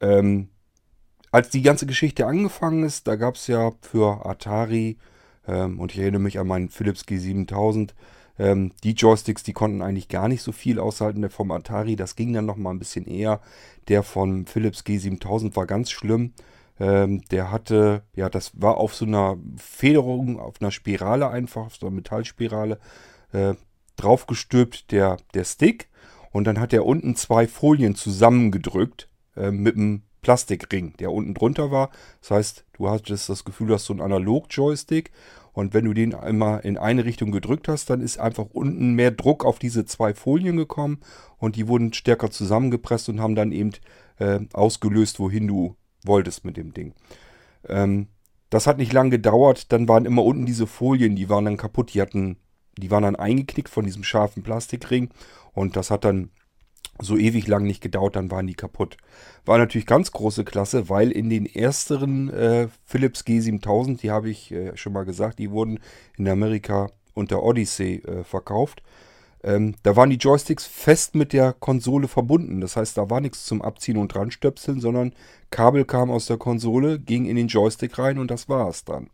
Ähm, 0.00 0.48
als 1.32 1.50
die 1.50 1.62
ganze 1.62 1.86
Geschichte 1.86 2.26
angefangen 2.26 2.84
ist, 2.84 3.08
da 3.08 3.16
gab 3.16 3.34
es 3.34 3.48
ja 3.48 3.72
für 3.80 4.24
Atari, 4.24 4.98
ähm, 5.48 5.80
und 5.80 5.92
ich 5.92 5.98
erinnere 5.98 6.22
mich 6.22 6.38
an 6.38 6.46
meinen 6.46 6.68
Philips 6.68 7.02
G7000, 7.02 7.90
ähm, 8.38 8.72
die 8.84 8.92
Joysticks, 8.92 9.42
die 9.42 9.52
konnten 9.52 9.82
eigentlich 9.82 10.08
gar 10.08 10.28
nicht 10.28 10.42
so 10.42 10.52
viel 10.52 10.78
aushalten. 10.78 11.20
Der 11.20 11.30
vom 11.30 11.50
Atari, 11.50 11.96
das 11.96 12.16
ging 12.16 12.32
dann 12.32 12.46
nochmal 12.46 12.74
ein 12.74 12.78
bisschen 12.78 13.06
eher. 13.06 13.40
Der 13.88 14.02
von 14.02 14.46
Philips 14.46 14.80
G7000 14.80 15.56
war 15.56 15.66
ganz 15.66 15.90
schlimm. 15.90 16.32
Ähm, 16.80 17.22
der 17.30 17.50
hatte, 17.50 18.02
ja, 18.14 18.28
das 18.28 18.52
war 18.60 18.78
auf 18.78 18.94
so 18.94 19.04
einer 19.04 19.36
Federung, 19.56 20.40
auf 20.40 20.60
einer 20.60 20.70
Spirale 20.70 21.28
einfach, 21.28 21.66
auf 21.66 21.76
so 21.76 21.86
einer 21.86 21.96
Metallspirale, 21.96 22.78
äh, 23.32 23.54
draufgestülpt 23.96 24.90
der, 24.90 25.18
der 25.34 25.44
Stick. 25.44 25.88
Und 26.30 26.44
dann 26.44 26.58
hat 26.58 26.72
er 26.72 26.86
unten 26.86 27.14
zwei 27.14 27.46
Folien 27.46 27.94
zusammengedrückt 27.94 29.08
äh, 29.36 29.50
mit 29.50 29.76
einem 29.76 30.02
Plastikring, 30.22 30.94
der 30.98 31.12
unten 31.12 31.34
drunter 31.34 31.70
war. 31.70 31.90
Das 32.20 32.30
heißt, 32.30 32.64
du 32.74 32.88
hattest 32.88 33.28
das 33.28 33.44
Gefühl, 33.44 33.68
du 33.68 33.74
hast 33.74 33.84
so 33.84 33.92
einen 33.92 34.00
Analog-Joystick. 34.00 35.10
Und 35.52 35.74
wenn 35.74 35.84
du 35.84 35.92
den 35.92 36.14
einmal 36.14 36.60
in 36.60 36.78
eine 36.78 37.04
Richtung 37.04 37.30
gedrückt 37.30 37.68
hast, 37.68 37.90
dann 37.90 38.00
ist 38.00 38.18
einfach 38.18 38.46
unten 38.52 38.94
mehr 38.94 39.10
Druck 39.10 39.44
auf 39.44 39.58
diese 39.58 39.84
zwei 39.84 40.14
Folien 40.14 40.56
gekommen 40.56 41.00
und 41.36 41.56
die 41.56 41.68
wurden 41.68 41.92
stärker 41.92 42.30
zusammengepresst 42.30 43.10
und 43.10 43.20
haben 43.20 43.34
dann 43.34 43.52
eben 43.52 43.72
äh, 44.18 44.40
ausgelöst, 44.54 45.20
wohin 45.20 45.46
du 45.46 45.76
wolltest 46.04 46.46
mit 46.46 46.56
dem 46.56 46.72
Ding. 46.72 46.94
Ähm, 47.68 48.08
das 48.48 48.66
hat 48.66 48.78
nicht 48.78 48.92
lange 48.92 49.10
gedauert, 49.10 49.72
dann 49.72 49.88
waren 49.88 50.06
immer 50.06 50.24
unten 50.24 50.46
diese 50.46 50.66
Folien, 50.66 51.16
die 51.16 51.28
waren 51.28 51.44
dann 51.44 51.56
kaputt, 51.58 51.92
die 51.92 52.00
hatten, 52.00 52.36
die 52.78 52.90
waren 52.90 53.02
dann 53.02 53.16
eingeknickt 53.16 53.68
von 53.68 53.84
diesem 53.84 54.04
scharfen 54.04 54.42
Plastikring 54.42 55.10
und 55.52 55.76
das 55.76 55.90
hat 55.90 56.04
dann 56.04 56.30
so 57.00 57.16
ewig 57.16 57.46
lang 57.46 57.64
nicht 57.64 57.80
gedauert, 57.80 58.16
dann 58.16 58.30
waren 58.30 58.46
die 58.46 58.54
kaputt. 58.54 58.96
War 59.44 59.58
natürlich 59.58 59.86
ganz 59.86 60.12
große 60.12 60.44
Klasse, 60.44 60.88
weil 60.88 61.10
in 61.10 61.30
den 61.30 61.46
ersteren 61.46 62.30
äh, 62.30 62.68
Philips 62.84 63.22
G7000, 63.22 63.98
die 63.98 64.10
habe 64.10 64.30
ich 64.30 64.52
äh, 64.52 64.76
schon 64.76 64.92
mal 64.92 65.04
gesagt, 65.04 65.38
die 65.38 65.50
wurden 65.50 65.80
in 66.16 66.28
Amerika 66.28 66.90
unter 67.14 67.42
Odyssey 67.42 68.02
äh, 68.06 68.24
verkauft. 68.24 68.82
Ähm, 69.44 69.74
da 69.82 69.96
waren 69.96 70.10
die 70.10 70.16
Joysticks 70.16 70.66
fest 70.66 71.14
mit 71.14 71.32
der 71.32 71.52
Konsole 71.52 72.06
verbunden. 72.06 72.60
Das 72.60 72.76
heißt, 72.76 72.96
da 72.96 73.10
war 73.10 73.20
nichts 73.20 73.44
zum 73.44 73.60
Abziehen 73.60 73.96
und 73.96 74.14
Dranstöpseln, 74.14 74.80
sondern 74.80 75.14
Kabel 75.50 75.84
kam 75.84 76.10
aus 76.10 76.26
der 76.26 76.36
Konsole, 76.36 77.00
ging 77.00 77.26
in 77.26 77.36
den 77.36 77.48
Joystick 77.48 77.98
rein 77.98 78.18
und 78.18 78.30
das 78.30 78.48
war 78.48 78.68
es 78.68 78.84
dann. 78.84 79.10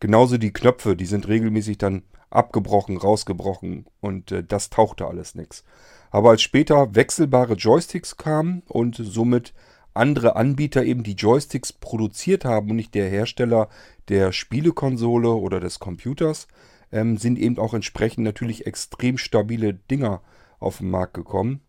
Genauso 0.00 0.36
die 0.36 0.52
Knöpfe, 0.52 0.96
die 0.96 1.06
sind 1.06 1.28
regelmäßig 1.28 1.78
dann 1.78 2.02
abgebrochen, 2.28 2.96
rausgebrochen 2.96 3.86
und 4.00 4.32
äh, 4.32 4.44
das 4.44 4.68
tauchte 4.68 5.06
alles 5.06 5.34
nichts. 5.34 5.64
Aber 6.12 6.30
als 6.30 6.42
später 6.42 6.94
wechselbare 6.94 7.54
Joysticks 7.54 8.18
kamen 8.18 8.62
und 8.68 8.96
somit 8.96 9.54
andere 9.94 10.36
Anbieter 10.36 10.84
eben 10.84 11.02
die 11.02 11.14
Joysticks 11.14 11.72
produziert 11.72 12.44
haben 12.44 12.70
und 12.70 12.76
nicht 12.76 12.94
der 12.94 13.08
Hersteller 13.08 13.68
der 14.08 14.30
Spielekonsole 14.32 15.30
oder 15.30 15.58
des 15.58 15.78
Computers, 15.78 16.48
ähm, 16.92 17.16
sind 17.16 17.38
eben 17.38 17.58
auch 17.58 17.72
entsprechend 17.72 18.24
natürlich 18.24 18.66
extrem 18.66 19.16
stabile 19.16 19.72
Dinger 19.74 20.20
auf 20.60 20.78
den 20.78 20.90
Markt 20.90 21.14
gekommen. 21.14 21.62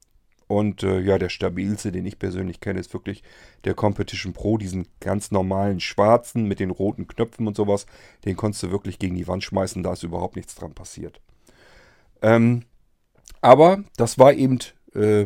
Und 0.48 0.84
äh, 0.84 1.00
ja, 1.00 1.18
der 1.18 1.30
stabilste, 1.30 1.94
den 1.94 2.06
ich 2.06 2.20
persönlich 2.20 2.60
kenne, 2.60 2.82
ist 2.82 2.94
wirklich 2.94 3.24
der 3.64 3.76
Competition 3.76 4.34
Pro, 4.34 4.58
diesen 4.58 4.88
ganz 5.00 5.32
normalen 5.32 5.80
schwarzen 5.80 6.48
mit 6.50 6.60
den 6.60 6.70
roten 6.70 7.08
Knöpfen 7.08 7.48
und 7.48 7.56
sowas. 7.56 7.86
Den 8.26 8.36
konntest 8.36 8.64
du 8.64 8.72
wirklich 8.72 9.00
gegen 9.00 9.16
die 9.16 9.28
Wand 9.28 9.44
schmeißen, 9.44 9.84
da 9.84 9.94
ist 9.94 10.04
überhaupt 10.04 10.36
nichts 10.36 10.56
dran 10.56 10.74
passiert. 10.74 11.22
Ähm, 12.22 12.66
aber 13.44 13.84
das 13.98 14.18
war 14.18 14.34
eben 14.34 14.60
äh, 14.96 15.26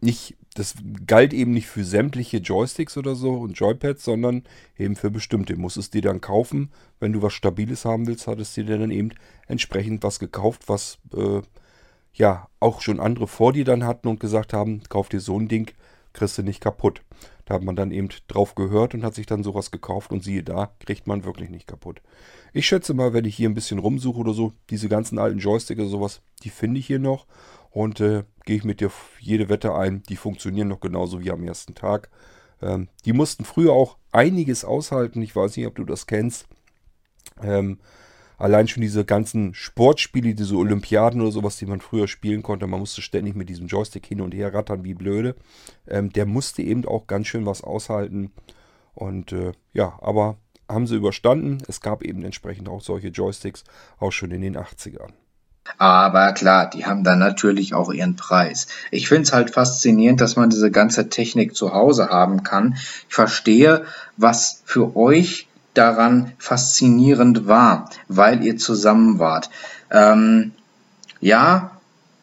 nicht, 0.00 0.36
das 0.54 0.76
galt 1.04 1.32
eben 1.32 1.50
nicht 1.50 1.66
für 1.66 1.82
sämtliche 1.82 2.38
Joysticks 2.38 2.96
oder 2.96 3.16
so 3.16 3.34
und 3.34 3.58
Joypads, 3.58 4.04
sondern 4.04 4.44
eben 4.78 4.94
für 4.94 5.10
bestimmte. 5.10 5.54
Du 5.54 5.60
musstest 5.60 5.94
dir 5.94 6.02
dann 6.02 6.20
kaufen, 6.20 6.70
wenn 7.00 7.12
du 7.12 7.20
was 7.20 7.32
Stabiles 7.32 7.84
haben 7.84 8.06
willst, 8.06 8.28
hattest 8.28 8.56
du 8.56 8.64
dir 8.64 8.78
dann 8.78 8.92
eben 8.92 9.10
entsprechend 9.48 10.04
was 10.04 10.20
gekauft, 10.20 10.68
was 10.68 10.98
äh, 11.12 11.42
ja 12.14 12.48
auch 12.60 12.80
schon 12.80 13.00
andere 13.00 13.26
vor 13.26 13.52
dir 13.52 13.64
dann 13.64 13.84
hatten 13.84 14.06
und 14.06 14.20
gesagt 14.20 14.52
haben, 14.52 14.82
kauf 14.88 15.08
dir 15.08 15.20
so 15.20 15.40
ein 15.40 15.48
Ding, 15.48 15.72
kriegst 16.18 16.36
du 16.36 16.42
nicht 16.42 16.60
kaputt. 16.60 17.02
Da 17.44 17.54
hat 17.54 17.62
man 17.62 17.76
dann 17.76 17.92
eben 17.92 18.08
drauf 18.26 18.54
gehört 18.54 18.94
und 18.94 19.04
hat 19.04 19.14
sich 19.14 19.26
dann 19.26 19.42
sowas 19.42 19.70
gekauft 19.70 20.10
und 20.10 20.22
siehe 20.22 20.42
da, 20.42 20.72
kriegt 20.80 21.06
man 21.06 21.24
wirklich 21.24 21.48
nicht 21.48 21.66
kaputt. 21.66 22.02
Ich 22.52 22.66
schätze 22.66 22.92
mal, 22.92 23.12
wenn 23.12 23.24
ich 23.24 23.36
hier 23.36 23.48
ein 23.48 23.54
bisschen 23.54 23.78
rumsuche 23.78 24.18
oder 24.18 24.34
so, 24.34 24.52
diese 24.68 24.88
ganzen 24.88 25.18
alten 25.18 25.38
Joysticks 25.38 25.80
oder 25.80 25.88
sowas, 25.88 26.20
die 26.42 26.50
finde 26.50 26.80
ich 26.80 26.86
hier 26.86 26.98
noch. 26.98 27.26
Und 27.70 28.00
äh, 28.00 28.24
gehe 28.44 28.56
ich 28.56 28.64
mit 28.64 28.80
dir 28.80 28.90
jede 29.20 29.48
Wette 29.48 29.74
ein, 29.74 30.02
die 30.08 30.16
funktionieren 30.16 30.68
noch 30.68 30.80
genauso 30.80 31.20
wie 31.20 31.30
am 31.30 31.44
ersten 31.44 31.74
Tag. 31.74 32.10
Ähm, 32.60 32.88
die 33.04 33.12
mussten 33.12 33.44
früher 33.44 33.72
auch 33.72 33.96
einiges 34.10 34.64
aushalten. 34.64 35.22
Ich 35.22 35.36
weiß 35.36 35.56
nicht, 35.56 35.66
ob 35.66 35.76
du 35.76 35.84
das 35.84 36.06
kennst. 36.06 36.48
Ähm, 37.42 37.78
allein 38.38 38.68
schon 38.68 38.80
diese 38.80 39.04
ganzen 39.04 39.52
Sportspiele, 39.52 40.34
diese 40.34 40.56
Olympiaden 40.56 41.20
oder 41.20 41.32
sowas, 41.32 41.56
die 41.56 41.66
man 41.66 41.80
früher 41.80 42.08
spielen 42.08 42.42
konnte, 42.42 42.66
man 42.66 42.80
musste 42.80 43.02
ständig 43.02 43.34
mit 43.34 43.48
diesem 43.48 43.66
Joystick 43.66 44.06
hin 44.06 44.20
und 44.20 44.32
her 44.32 44.54
rattern 44.54 44.84
wie 44.84 44.94
blöde. 44.94 45.34
Ähm, 45.86 46.12
der 46.12 46.24
musste 46.24 46.62
eben 46.62 46.86
auch 46.86 47.06
ganz 47.06 47.26
schön 47.26 47.44
was 47.44 47.62
aushalten. 47.62 48.32
Und 48.94 49.32
äh, 49.32 49.52
ja, 49.72 49.98
aber 50.00 50.38
haben 50.68 50.86
sie 50.86 50.96
überstanden. 50.96 51.58
Es 51.66 51.80
gab 51.80 52.02
eben 52.02 52.24
entsprechend 52.24 52.68
auch 52.68 52.80
solche 52.80 53.08
Joysticks, 53.08 53.64
auch 53.98 54.12
schon 54.12 54.30
in 54.30 54.42
den 54.42 54.56
80ern. 54.56 55.12
Aber 55.76 56.32
klar, 56.32 56.70
die 56.70 56.86
haben 56.86 57.04
dann 57.04 57.18
natürlich 57.18 57.74
auch 57.74 57.92
ihren 57.92 58.16
Preis. 58.16 58.68
Ich 58.90 59.08
finde 59.08 59.22
es 59.22 59.32
halt 59.32 59.50
faszinierend, 59.50 60.20
dass 60.20 60.36
man 60.36 60.48
diese 60.48 60.70
ganze 60.70 61.08
Technik 61.08 61.54
zu 61.54 61.74
Hause 61.74 62.08
haben 62.08 62.42
kann. 62.42 62.76
Ich 63.08 63.14
verstehe, 63.14 63.84
was 64.16 64.62
für 64.64 64.96
euch 64.96 65.47
daran 65.78 66.32
faszinierend 66.38 67.46
war, 67.46 67.88
weil 68.08 68.44
ihr 68.44 68.56
zusammen 68.56 69.18
wart. 69.18 69.48
Ähm, 69.90 70.52
ja, 71.20 71.70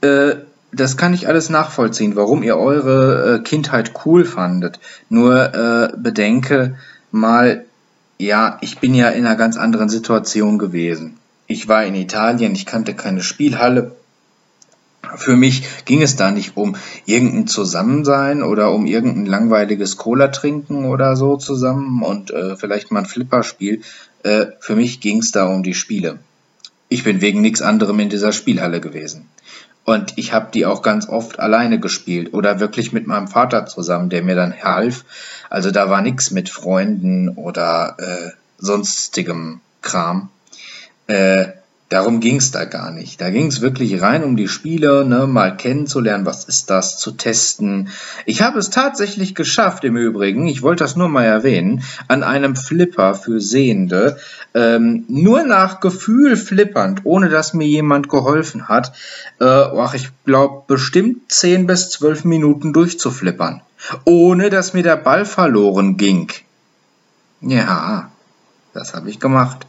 äh, 0.02 0.36
das 0.72 0.98
kann 0.98 1.14
ich 1.14 1.28
alles 1.28 1.50
nachvollziehen, 1.50 2.16
warum 2.16 2.44
ihr 2.44 2.58
eure 2.58 3.36
äh, 3.36 3.40
Kindheit 3.40 3.94
cool 4.06 4.26
fandet. 4.26 4.80
Nur 5.10 5.54
äh, 5.54 5.94
bedenke 5.98 6.76
mal, 7.12 7.66
ja, 8.18 8.58
ich 8.62 8.80
bin 8.80 8.94
ja 8.94 9.10
in 9.10 9.26
einer 9.26 9.38
ganz 9.38 9.58
anderen 9.58 9.90
Situation 9.90 10.58
gewesen. 10.58 11.18
Ich 11.48 11.68
war 11.68 11.86
in 11.86 11.96
Italien, 11.96 12.54
ich 12.54 12.66
kannte 12.66 12.94
keine 12.94 13.22
Spielhalle. 13.22 13.96
Für 15.18 15.36
mich 15.36 15.64
ging 15.86 16.02
es 16.02 16.16
da 16.16 16.32
nicht 16.32 16.58
um 16.58 16.76
irgendein 17.06 17.48
Zusammensein 17.48 18.44
oder 18.44 18.72
um 18.72 18.86
irgendein 18.86 19.26
langweiliges 19.26 19.98
Cola 19.98 20.28
trinken 20.30 20.86
oder 20.86 21.16
so 21.16 21.38
zusammen 21.38 22.04
und 22.04 22.32
äh, 22.32 22.56
vielleicht 22.56 22.92
mal 22.92 23.00
ein 23.00 23.06
Flipperspiel. 23.06 23.82
Äh, 24.24 24.48
für 24.60 24.76
mich 24.76 25.00
ging 25.00 25.20
es 25.20 25.32
da 25.32 25.48
um 25.48 25.64
die 25.64 25.74
Spiele. 25.74 26.20
Ich 26.90 27.04
bin 27.04 27.22
wegen 27.22 27.42
nichts 27.42 27.62
anderem 27.62 28.00
in 28.00 28.10
dieser 28.10 28.32
Spielhalle 28.32 28.80
gewesen. 28.82 29.28
Und 29.86 30.14
ich 30.16 30.34
habe 30.34 30.50
die 30.52 30.66
auch 30.66 30.82
ganz 30.82 31.08
oft 31.08 31.40
alleine 31.40 31.80
gespielt 31.80 32.34
oder 32.34 32.60
wirklich 32.60 32.92
mit 32.92 33.06
meinem 33.06 33.28
Vater 33.28 33.68
zusammen, 33.68 34.10
der 34.10 34.24
mir 34.24 34.36
dann 34.36 34.64
half. 34.64 35.06
Also 35.50 35.70
da 35.70 35.92
war 35.92 36.02
nichts 36.02 36.32
mit 36.32 36.50
Freunden 36.50 37.30
oder 37.30 37.96
äh, 38.00 38.32
sonstigem 38.58 39.62
Kram. 39.84 40.30
Äh, 41.06 41.50
darum 41.96 42.20
ging's 42.20 42.52
da 42.52 42.66
gar 42.66 42.92
nicht. 42.92 43.22
Da 43.22 43.30
ging's 43.30 43.62
wirklich 43.62 44.02
rein 44.02 44.26
um 44.26 44.36
die 44.36 44.50
Spiele, 44.50 45.06
ne, 45.06 45.28
mal 45.28 45.56
kennenzulernen, 45.56 46.26
was 46.26 46.44
ist 46.44 46.70
das, 46.70 47.00
zu 47.00 47.12
testen. 47.12 47.88
Ich 48.26 48.42
habe 48.42 48.60
es 48.60 48.70
tatsächlich 48.70 49.34
geschafft, 49.34 49.86
im 49.86 49.96
Übrigen, 49.96 50.46
ich 50.46 50.62
wollte 50.62 50.84
das 50.84 50.98
nur 50.98 51.08
mal 51.08 51.24
erwähnen, 51.24 51.84
an 52.10 52.24
einem 52.24 52.58
Flipper 52.58 53.16
für 53.16 53.40
Sehende, 53.40 54.18
ähm, 54.54 55.06
nur 55.08 55.44
nach 55.44 55.80
Gefühl 55.80 56.36
flippernd, 56.36 57.02
ohne 57.06 57.30
dass 57.30 57.54
mir 57.54 57.68
jemand 57.68 58.10
geholfen 58.10 58.68
hat, 58.68 58.92
äh, 59.40 59.46
ach, 59.46 59.94
ich 59.94 60.10
glaube, 60.26 60.64
bestimmt 60.68 61.32
10 61.32 61.66
bis 61.66 61.92
12 61.92 62.26
Minuten 62.26 62.74
durchzuflippern, 62.74 63.62
ohne 64.04 64.50
dass 64.50 64.74
mir 64.74 64.84
der 64.84 64.98
Ball 64.98 65.24
verloren 65.24 65.96
ging. 65.96 66.30
Ja, 67.40 68.12
Das 68.74 68.94
habe 68.94 69.10
ich 69.10 69.22
gemacht. 69.22 69.66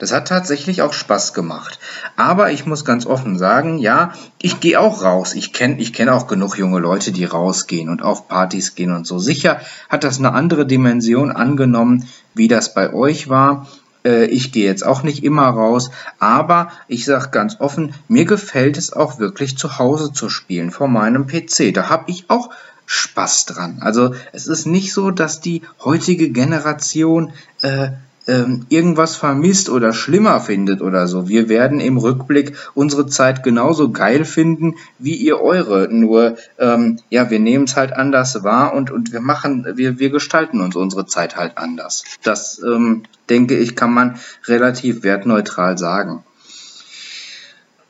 Das 0.00 0.12
hat 0.12 0.28
tatsächlich 0.28 0.80
auch 0.80 0.94
Spaß 0.94 1.34
gemacht. 1.34 1.78
Aber 2.16 2.50
ich 2.50 2.64
muss 2.64 2.86
ganz 2.86 3.04
offen 3.04 3.38
sagen, 3.38 3.78
ja, 3.78 4.14
ich 4.40 4.58
gehe 4.58 4.80
auch 4.80 5.04
raus. 5.04 5.34
Ich 5.34 5.52
kenne 5.52 5.78
ich 5.78 5.92
kenn 5.92 6.08
auch 6.08 6.26
genug 6.26 6.58
junge 6.58 6.80
Leute, 6.80 7.12
die 7.12 7.26
rausgehen 7.26 7.90
und 7.90 8.02
auf 8.02 8.26
Partys 8.26 8.74
gehen 8.74 8.92
und 8.92 9.06
so. 9.06 9.18
Sicher 9.18 9.60
hat 9.90 10.02
das 10.02 10.18
eine 10.18 10.32
andere 10.32 10.66
Dimension 10.66 11.30
angenommen, 11.30 12.08
wie 12.34 12.48
das 12.48 12.72
bei 12.72 12.94
euch 12.94 13.28
war. 13.28 13.68
Äh, 14.02 14.24
ich 14.24 14.52
gehe 14.52 14.64
jetzt 14.64 14.86
auch 14.86 15.02
nicht 15.02 15.22
immer 15.22 15.48
raus, 15.48 15.90
aber 16.18 16.70
ich 16.88 17.04
sage 17.04 17.28
ganz 17.28 17.60
offen, 17.60 17.94
mir 18.08 18.24
gefällt 18.24 18.78
es 18.78 18.94
auch 18.94 19.18
wirklich 19.18 19.58
zu 19.58 19.78
Hause 19.78 20.14
zu 20.14 20.30
spielen 20.30 20.70
vor 20.70 20.88
meinem 20.88 21.26
PC. 21.26 21.74
Da 21.74 21.90
habe 21.90 22.10
ich 22.10 22.30
auch 22.30 22.48
Spaß 22.86 23.44
dran. 23.44 23.78
Also 23.82 24.14
es 24.32 24.46
ist 24.46 24.66
nicht 24.66 24.94
so, 24.94 25.10
dass 25.10 25.40
die 25.40 25.60
heutige 25.84 26.30
Generation 26.30 27.32
äh, 27.60 27.90
ähm, 28.26 28.66
irgendwas 28.68 29.16
vermisst 29.16 29.68
oder 29.70 29.92
schlimmer 29.92 30.40
findet 30.40 30.82
oder 30.82 31.08
so. 31.08 31.28
Wir 31.28 31.48
werden 31.48 31.80
im 31.80 31.96
Rückblick 31.96 32.56
unsere 32.74 33.06
Zeit 33.06 33.42
genauso 33.42 33.90
geil 33.90 34.24
finden 34.24 34.76
wie 34.98 35.14
ihr 35.14 35.40
eure. 35.40 35.88
Nur 35.90 36.36
ähm, 36.58 36.98
ja, 37.08 37.30
wir 37.30 37.40
nehmen 37.40 37.64
es 37.64 37.76
halt 37.76 37.92
anders 37.92 38.42
wahr 38.44 38.74
und, 38.74 38.90
und 38.90 39.12
wir 39.12 39.20
machen, 39.20 39.66
wir, 39.74 39.98
wir 39.98 40.10
gestalten 40.10 40.60
uns 40.60 40.76
unsere 40.76 41.06
Zeit 41.06 41.36
halt 41.36 41.58
anders. 41.58 42.04
Das 42.22 42.60
ähm, 42.62 43.04
denke 43.28 43.56
ich, 43.56 43.76
kann 43.76 43.92
man 43.92 44.18
relativ 44.46 45.02
wertneutral 45.02 45.78
sagen. 45.78 46.24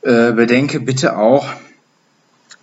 Äh, 0.01 0.31
bedenke 0.31 0.79
bitte 0.79 1.17
auch, 1.17 1.45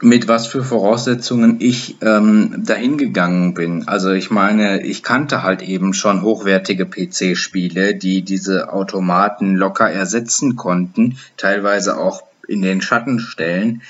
mit 0.00 0.28
was 0.28 0.46
für 0.46 0.62
Voraussetzungen 0.62 1.56
ich 1.60 1.96
ähm, 2.02 2.62
dahin 2.64 2.98
gegangen 2.98 3.54
bin. 3.54 3.88
Also 3.88 4.12
ich 4.12 4.30
meine, 4.30 4.82
ich 4.82 5.02
kannte 5.02 5.42
halt 5.42 5.62
eben 5.62 5.92
schon 5.92 6.22
hochwertige 6.22 6.86
PC-Spiele, 6.86 7.94
die 7.94 8.22
diese 8.22 8.72
Automaten 8.72 9.56
locker 9.56 9.90
ersetzen 9.90 10.56
konnten, 10.56 11.18
teilweise 11.36 11.98
auch 11.98 12.22
in 12.46 12.62
den 12.62 12.80
Schatten 12.80 13.18
stellen. 13.18 13.82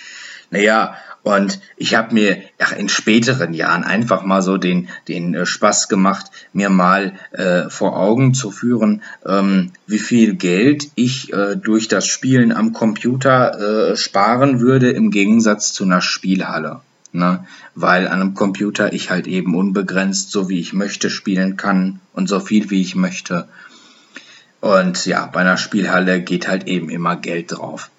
Naja, 0.50 0.96
und 1.28 1.60
ich 1.76 1.94
habe 1.94 2.14
mir 2.14 2.38
ach, 2.58 2.72
in 2.72 2.88
späteren 2.88 3.52
Jahren 3.52 3.84
einfach 3.84 4.24
mal 4.24 4.40
so 4.40 4.56
den, 4.56 4.88
den 5.08 5.34
äh, 5.34 5.44
Spaß 5.44 5.90
gemacht, 5.90 6.30
mir 6.54 6.70
mal 6.70 7.12
äh, 7.32 7.68
vor 7.68 7.98
Augen 7.98 8.32
zu 8.32 8.50
führen, 8.50 9.02
ähm, 9.26 9.72
wie 9.86 9.98
viel 9.98 10.36
Geld 10.36 10.88
ich 10.94 11.30
äh, 11.34 11.54
durch 11.56 11.86
das 11.86 12.06
Spielen 12.06 12.50
am 12.50 12.72
Computer 12.72 13.90
äh, 13.90 13.96
sparen 13.98 14.60
würde 14.60 14.90
im 14.90 15.10
Gegensatz 15.10 15.74
zu 15.74 15.84
einer 15.84 16.00
Spielhalle. 16.00 16.80
Ne? 17.12 17.44
Weil 17.74 18.08
an 18.08 18.22
einem 18.22 18.32
Computer 18.32 18.94
ich 18.94 19.10
halt 19.10 19.26
eben 19.26 19.54
unbegrenzt, 19.54 20.30
so 20.30 20.48
wie 20.48 20.60
ich 20.60 20.72
möchte, 20.72 21.10
spielen 21.10 21.58
kann 21.58 22.00
und 22.14 22.30
so 22.30 22.40
viel 22.40 22.70
wie 22.70 22.80
ich 22.80 22.94
möchte. 22.94 23.48
Und 24.62 25.04
ja, 25.04 25.26
bei 25.26 25.40
einer 25.40 25.58
Spielhalle 25.58 26.22
geht 26.22 26.48
halt 26.48 26.66
eben 26.66 26.88
immer 26.88 27.16
Geld 27.16 27.52
drauf. 27.52 27.90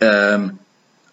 Ähm, 0.00 0.58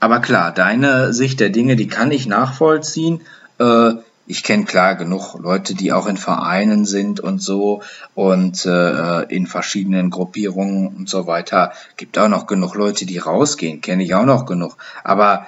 aber 0.01 0.20
klar, 0.20 0.51
deine 0.51 1.13
Sicht 1.13 1.39
der 1.39 1.51
Dinge, 1.51 1.75
die 1.75 1.88
kann 1.88 2.10
ich 2.10 2.25
nachvollziehen. 2.25 3.22
Äh, 3.60 3.93
ich 4.25 4.43
kenne 4.43 4.65
klar 4.65 4.96
genug 4.96 5.36
Leute, 5.39 5.75
die 5.75 5.93
auch 5.93 6.08
in 6.08 6.17
Vereinen 6.17 6.86
sind 6.86 7.20
und 7.20 7.39
so 7.39 7.84
und 8.15 8.65
äh, 8.65 9.22
in 9.24 9.46
verschiedenen 9.46 10.10
Gruppierungen 10.10 10.88
und 10.88 11.08
so 11.08 11.27
weiter. 11.27 11.74
Gibt 11.98 12.17
auch 12.17 12.29
noch 12.29 12.48
genug 12.48 12.74
Leute, 12.74 13.05
die 13.05 13.20
rausgehen, 13.20 13.81
kenne 13.81 14.03
ich 14.03 14.15
auch 14.15 14.25
noch 14.25 14.48
genug. 14.48 14.75
Aber 15.03 15.46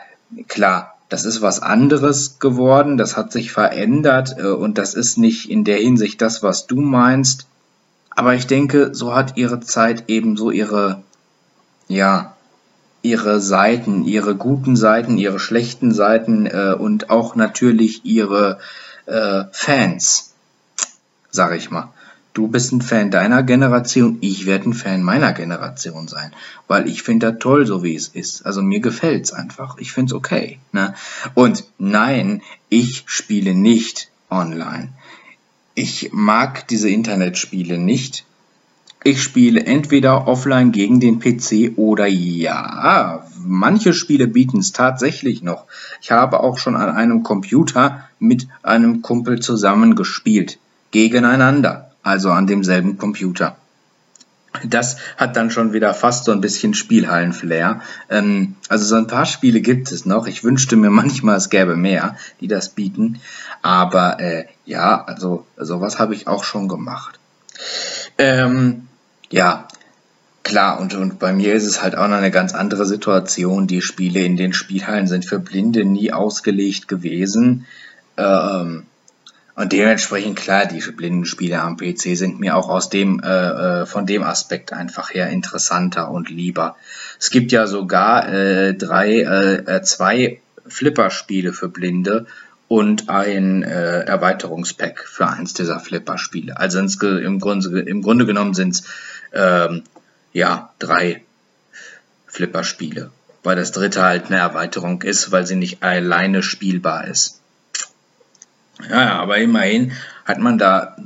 klar, 0.47 0.93
das 1.09 1.25
ist 1.25 1.41
was 1.41 1.59
anderes 1.59 2.37
geworden, 2.37 2.97
das 2.97 3.17
hat 3.17 3.31
sich 3.31 3.51
verändert 3.51 4.35
äh, 4.37 4.43
und 4.43 4.77
das 4.77 4.93
ist 4.93 5.17
nicht 5.17 5.49
in 5.49 5.63
der 5.63 5.77
Hinsicht 5.77 6.21
das, 6.21 6.43
was 6.43 6.67
du 6.67 6.79
meinst. 6.79 7.47
Aber 8.11 8.35
ich 8.35 8.45
denke, 8.45 8.93
so 8.93 9.15
hat 9.15 9.35
ihre 9.35 9.61
Zeit 9.61 10.03
ebenso 10.09 10.51
ihre, 10.51 11.01
ja, 11.87 12.32
ihre 13.03 13.39
Seiten, 13.39 14.05
ihre 14.05 14.35
guten 14.35 14.75
Seiten, 14.75 15.17
ihre 15.17 15.39
schlechten 15.39 15.93
Seiten 15.93 16.47
äh, 16.47 16.75
und 16.77 17.11
auch 17.11 17.35
natürlich 17.35 18.03
ihre 18.05 18.59
äh, 19.05 19.43
Fans, 19.51 20.33
sag 21.29 21.55
ich 21.55 21.69
mal. 21.69 21.93
Du 22.33 22.47
bist 22.47 22.71
ein 22.71 22.81
Fan 22.81 23.11
deiner 23.11 23.43
Generation, 23.43 24.17
ich 24.21 24.47
werde 24.47 24.69
ein 24.69 24.73
Fan 24.73 25.03
meiner 25.03 25.33
Generation 25.33 26.07
sein, 26.07 26.31
weil 26.67 26.87
ich 26.87 27.03
finde 27.03 27.31
das 27.31 27.39
toll, 27.39 27.67
so 27.67 27.83
wie 27.83 27.93
es 27.93 28.07
ist. 28.07 28.43
Also 28.47 28.63
mir 28.63 28.79
gefällt's 28.79 29.33
einfach. 29.33 29.77
Ich 29.77 29.91
find's 29.91 30.13
okay. 30.13 30.57
Ne? 30.71 30.95
Und 31.35 31.65
nein, 31.77 32.41
ich 32.69 33.03
spiele 33.05 33.53
nicht 33.53 34.09
online. 34.31 34.89
Ich 35.75 36.09
mag 36.11 36.67
diese 36.69 36.89
Internetspiele 36.89 37.77
nicht. 37.77 38.25
Ich 39.05 39.21
spiele 39.21 39.65
entweder 39.65 40.27
offline 40.27 40.71
gegen 40.71 41.01
den 41.01 41.19
PC 41.19 41.77
oder 41.77 42.07
ja, 42.07 43.25
manche 43.39 43.93
Spiele 43.93 44.27
bieten 44.27 44.59
es 44.59 44.71
tatsächlich 44.71 45.43
noch. 45.43 45.65
Ich 46.01 46.11
habe 46.11 46.39
auch 46.39 46.57
schon 46.57 46.77
an 46.77 46.89
einem 46.89 47.23
Computer 47.23 48.07
mit 48.19 48.47
einem 48.61 49.01
Kumpel 49.01 49.39
zusammen 49.39 49.95
gespielt. 49.95 50.57
Gegeneinander, 50.91 51.91
also 52.01 52.31
an 52.31 52.47
demselben 52.47 52.97
Computer. 52.97 53.57
Das 54.63 54.97
hat 55.17 55.35
dann 55.35 55.49
schon 55.49 55.73
wieder 55.73 55.93
fast 55.93 56.25
so 56.25 56.31
ein 56.31 56.39
bisschen 56.39 56.73
Spielhallen-Flair. 56.73 57.81
Ähm, 58.09 58.55
also 58.69 58.85
so 58.85 58.95
ein 58.95 59.07
paar 59.07 59.25
Spiele 59.25 59.61
gibt 59.61 59.91
es 59.91 60.05
noch. 60.05 60.27
Ich 60.27 60.43
wünschte 60.43 60.75
mir 60.77 60.91
manchmal, 60.91 61.37
es 61.37 61.49
gäbe 61.49 61.75
mehr, 61.75 62.15
die 62.39 62.47
das 62.47 62.69
bieten. 62.69 63.19
Aber 63.63 64.19
äh, 64.19 64.45
ja, 64.65 65.03
also 65.03 65.45
sowas 65.57 65.99
habe 65.99 66.13
ich 66.13 66.27
auch 66.27 66.43
schon 66.43 66.67
gemacht. 66.67 67.19
Ähm, 68.17 68.87
ja, 69.33 69.67
klar, 70.43 70.79
und, 70.79 70.93
und 70.93 71.17
bei 71.17 71.33
mir 71.33 71.55
ist 71.55 71.65
es 71.65 71.81
halt 71.81 71.97
auch 71.97 72.07
noch 72.07 72.17
eine 72.17 72.29
ganz 72.29 72.53
andere 72.53 72.85
Situation. 72.85 73.65
Die 73.65 73.81
Spiele 73.81 74.19
in 74.19 74.37
den 74.37 74.53
Spielhallen 74.53 75.07
sind 75.07 75.25
für 75.25 75.39
Blinde 75.39 75.85
nie 75.85 76.13
ausgelegt 76.13 76.87
gewesen. 76.87 77.65
Ähm, 78.15 78.85
und 79.55 79.71
dementsprechend 79.73 80.35
klar, 80.35 80.67
die 80.67 80.81
Blindenspiele 80.81 81.59
am 81.59 81.77
PC 81.77 82.15
sind 82.15 82.39
mir 82.39 82.55
auch 82.55 82.69
aus 82.69 82.89
dem, 82.89 83.21
äh, 83.23 83.81
äh, 83.81 83.85
von 83.87 84.05
dem 84.05 84.21
Aspekt 84.21 84.71
einfach 84.71 85.11
her 85.11 85.29
interessanter 85.29 86.11
und 86.11 86.29
lieber. 86.29 86.75
Es 87.19 87.31
gibt 87.31 87.51
ja 87.51 87.65
sogar 87.65 88.31
äh, 88.31 88.75
drei, 88.75 89.21
äh, 89.21 89.81
zwei 89.81 90.41
Flipper-Spiele 90.67 91.53
für 91.53 91.69
Blinde 91.69 92.27
und 92.67 93.09
ein 93.09 93.61
äh, 93.61 93.99
Erweiterungspack 93.99 95.05
für 95.07 95.27
eins 95.27 95.53
dieser 95.53 95.79
Flipper-Spiele. 95.79 96.57
Also 96.57 96.79
im 96.79 97.39
Grunde, 97.39 97.81
im 97.81 98.01
Grunde 98.01 98.25
genommen 98.25 98.55
sind 98.55 98.73
es 98.73 98.83
ähm, 99.33 99.83
ja, 100.31 100.69
drei 100.79 101.23
Flipper-Spiele. 102.27 103.11
Weil 103.43 103.55
das 103.55 103.71
dritte 103.71 104.01
halt 104.01 104.27
eine 104.27 104.37
Erweiterung 104.37 105.01
ist, 105.01 105.31
weil 105.31 105.45
sie 105.45 105.55
nicht 105.55 105.83
alleine 105.83 106.43
spielbar 106.43 107.07
ist. 107.07 107.41
Ja, 108.89 109.19
aber 109.19 109.37
immerhin 109.37 109.91
hat 110.25 110.39
man 110.39 110.57
da 110.57 110.95
äh, 110.97 111.01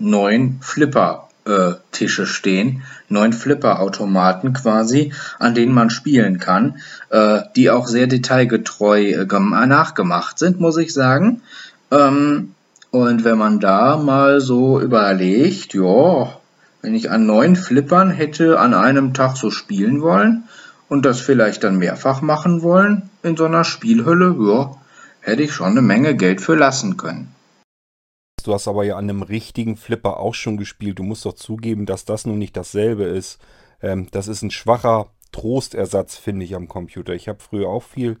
neun 0.00 0.58
Flipper-Tische 0.60 2.22
äh, 2.22 2.26
stehen, 2.26 2.82
neun 3.08 3.32
Flipper-Automaten 3.32 4.52
quasi, 4.52 5.12
an 5.38 5.54
denen 5.54 5.74
man 5.74 5.90
spielen 5.90 6.38
kann, 6.38 6.78
äh, 7.10 7.40
die 7.56 7.70
auch 7.70 7.86
sehr 7.86 8.06
detailgetreu 8.06 9.10
äh, 9.10 9.26
nachgemacht 9.66 10.38
sind, 10.38 10.60
muss 10.60 10.78
ich 10.78 10.94
sagen. 10.94 11.42
Ähm, 11.90 12.54
und 12.90 13.24
wenn 13.24 13.38
man 13.38 13.58
da 13.58 13.96
mal 13.96 14.40
so 14.40 14.80
überlegt, 14.80 15.74
ja, 15.74 16.38
wenn 16.84 16.94
ich 16.94 17.10
an 17.10 17.24
neun 17.24 17.56
Flippern 17.56 18.10
hätte 18.10 18.60
an 18.60 18.74
einem 18.74 19.14
Tag 19.14 19.38
so 19.38 19.50
spielen 19.50 20.02
wollen 20.02 20.44
und 20.90 21.06
das 21.06 21.18
vielleicht 21.18 21.64
dann 21.64 21.78
mehrfach 21.78 22.20
machen 22.20 22.60
wollen 22.60 23.08
in 23.22 23.38
so 23.38 23.46
einer 23.46 23.64
Spielhölle, 23.64 24.36
ja, 24.38 24.76
hätte 25.20 25.42
ich 25.42 25.52
schon 25.52 25.68
eine 25.68 25.80
Menge 25.80 26.14
Geld 26.14 26.42
für 26.42 26.54
lassen 26.54 26.98
können. 26.98 27.34
Du 28.44 28.52
hast 28.52 28.68
aber 28.68 28.84
ja 28.84 28.96
an 28.96 29.08
einem 29.08 29.22
richtigen 29.22 29.78
Flipper 29.78 30.20
auch 30.20 30.34
schon 30.34 30.58
gespielt. 30.58 30.98
Du 30.98 31.04
musst 31.04 31.24
doch 31.24 31.32
zugeben, 31.32 31.86
dass 31.86 32.04
das 32.04 32.26
nun 32.26 32.38
nicht 32.38 32.54
dasselbe 32.54 33.04
ist. 33.04 33.40
Ähm, 33.80 34.08
das 34.10 34.28
ist 34.28 34.42
ein 34.42 34.50
schwacher 34.50 35.06
Trostersatz, 35.32 36.18
finde 36.18 36.44
ich, 36.44 36.54
am 36.54 36.68
Computer. 36.68 37.14
Ich 37.14 37.28
habe 37.28 37.38
früher 37.40 37.70
auch 37.70 37.82
viel 37.82 38.18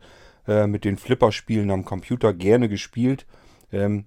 äh, 0.48 0.66
mit 0.66 0.86
den 0.86 0.96
Flipperspielen 0.96 1.70
am 1.70 1.84
Computer 1.84 2.32
gerne 2.32 2.70
gespielt. 2.70 3.26
Ähm, 3.70 4.06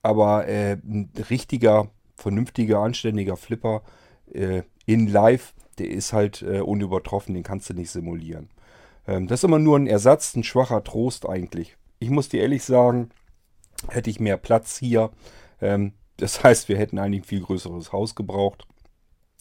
aber 0.00 0.48
äh, 0.48 0.78
ein 0.82 1.12
richtiger 1.28 1.90
vernünftiger, 2.24 2.78
anständiger 2.78 3.36
Flipper 3.36 3.82
äh, 4.32 4.62
in 4.86 5.08
Live, 5.08 5.52
der 5.78 5.90
ist 5.90 6.14
halt 6.14 6.40
äh, 6.40 6.60
unübertroffen, 6.60 7.34
den 7.34 7.42
kannst 7.42 7.68
du 7.68 7.74
nicht 7.74 7.90
simulieren. 7.90 8.48
Ähm, 9.06 9.26
das 9.26 9.40
ist 9.40 9.44
immer 9.44 9.58
nur 9.58 9.78
ein 9.78 9.86
Ersatz, 9.86 10.34
ein 10.34 10.42
schwacher 10.42 10.82
Trost 10.82 11.28
eigentlich. 11.28 11.76
Ich 11.98 12.08
muss 12.08 12.30
dir 12.30 12.40
ehrlich 12.40 12.64
sagen, 12.64 13.10
hätte 13.90 14.08
ich 14.08 14.20
mehr 14.20 14.38
Platz 14.38 14.78
hier, 14.78 15.10
ähm, 15.60 15.92
das 16.16 16.42
heißt, 16.44 16.70
wir 16.70 16.78
hätten 16.78 16.98
eigentlich 16.98 17.22
ein 17.22 17.28
viel 17.28 17.42
größeres 17.42 17.92
Haus 17.92 18.14
gebraucht, 18.14 18.66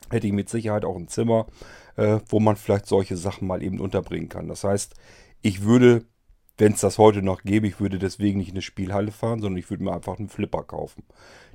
hätte 0.10 0.28
ich 0.28 0.34
mit 0.34 0.50
Sicherheit 0.50 0.84
auch 0.84 0.98
ein 0.98 1.08
Zimmer, 1.08 1.48
äh, 1.96 2.20
wo 2.28 2.42
man 2.42 2.58
vielleicht 2.58 2.88
solche 2.88 3.16
Sachen 3.16 3.48
mal 3.48 3.64
eben 3.64 3.80
unterbringen 3.80 4.28
kann. 4.28 4.50
Das 4.50 4.66
heißt, 4.66 4.94
ich 5.42 5.64
würde 5.64 6.06
wenn 6.58 6.74
es 6.74 6.82
das 6.82 6.98
heute 6.98 7.22
noch 7.22 7.44
gäbe, 7.44 7.68
ich 7.68 7.80
würde 7.80 7.98
deswegen 7.98 8.38
nicht 8.40 8.50
in 8.50 8.56
eine 8.56 8.62
Spielhalle 8.62 9.12
fahren, 9.12 9.42
sondern 9.42 9.58
ich 9.58 9.70
würde 9.70 9.84
mir 9.84 9.94
einfach 9.94 10.20
einen 10.20 10.30
Flipper 10.30 10.64
kaufen. 10.64 11.04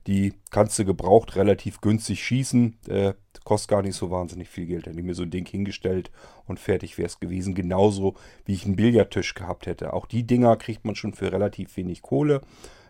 Die 0.08 0.32
kannst 0.50 0.78
du 0.78 0.86
gebraucht 0.86 1.36
relativ 1.36 1.82
günstig 1.82 2.24
schießen. 2.24 2.78
Äh, 2.88 3.12
kostet 3.44 3.68
gar 3.68 3.82
nicht 3.82 3.94
so 3.94 4.10
wahnsinnig 4.10 4.48
viel 4.48 4.64
Geld. 4.64 4.86
Hätte 4.86 4.98
ich 4.98 5.04
mir 5.04 5.14
so 5.14 5.22
ein 5.22 5.30
Ding 5.30 5.46
hingestellt 5.46 6.10
und 6.46 6.58
fertig 6.58 6.96
wäre 6.96 7.06
es 7.06 7.20
gewesen. 7.20 7.54
Genauso 7.54 8.14
wie 8.46 8.54
ich 8.54 8.64
einen 8.64 8.76
Billardtisch 8.76 9.34
gehabt 9.34 9.66
hätte. 9.66 9.92
Auch 9.92 10.06
die 10.06 10.26
Dinger 10.26 10.56
kriegt 10.56 10.86
man 10.86 10.96
schon 10.96 11.12
für 11.12 11.30
relativ 11.30 11.76
wenig 11.76 12.00
Kohle. 12.00 12.40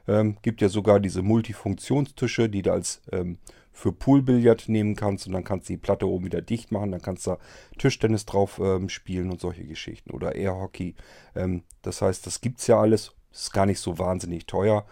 Ähm, 0.07 0.37
gibt 0.43 0.61
ja 0.61 0.69
sogar 0.69 1.01
diese 1.01 1.23
Multifunktionstische, 1.23 2.49
die 2.49 2.63
du 2.63 2.73
als 2.73 3.03
ähm, 3.11 3.39
für 3.73 3.93
Poolbillard 3.93 4.69
nehmen 4.69 4.95
kannst 4.95 5.27
und 5.27 5.33
dann 5.33 5.45
kannst 5.45 5.69
du 5.69 5.73
die 5.73 5.79
Platte 5.79 6.09
oben 6.09 6.25
wieder 6.25 6.41
dicht 6.41 6.73
machen, 6.73 6.93
dann 6.93 7.03
kannst 7.03 7.27
du 7.27 7.37
Tischtennis 7.79 8.27
drauf 8.27 8.61
ähm, 8.63 8.89
spielen 8.89 9.31
und 9.31 9.41
solche 9.41 9.65
Geschichten 9.65 10.13
oder 10.13 10.35
Airhockey. 10.35 10.95
Ähm, 11.35 11.63
das 11.83 12.01
heißt, 12.01 12.27
das 12.27 12.41
gibt 12.41 12.61
es 12.61 12.67
ja 12.69 12.81
alles, 12.81 13.13
ist 13.33 13.53
gar 13.53 13.67
nicht 13.67 13.81
so 13.81 13.99
wahnsinnig 13.99 14.47
teuer. 14.47 14.87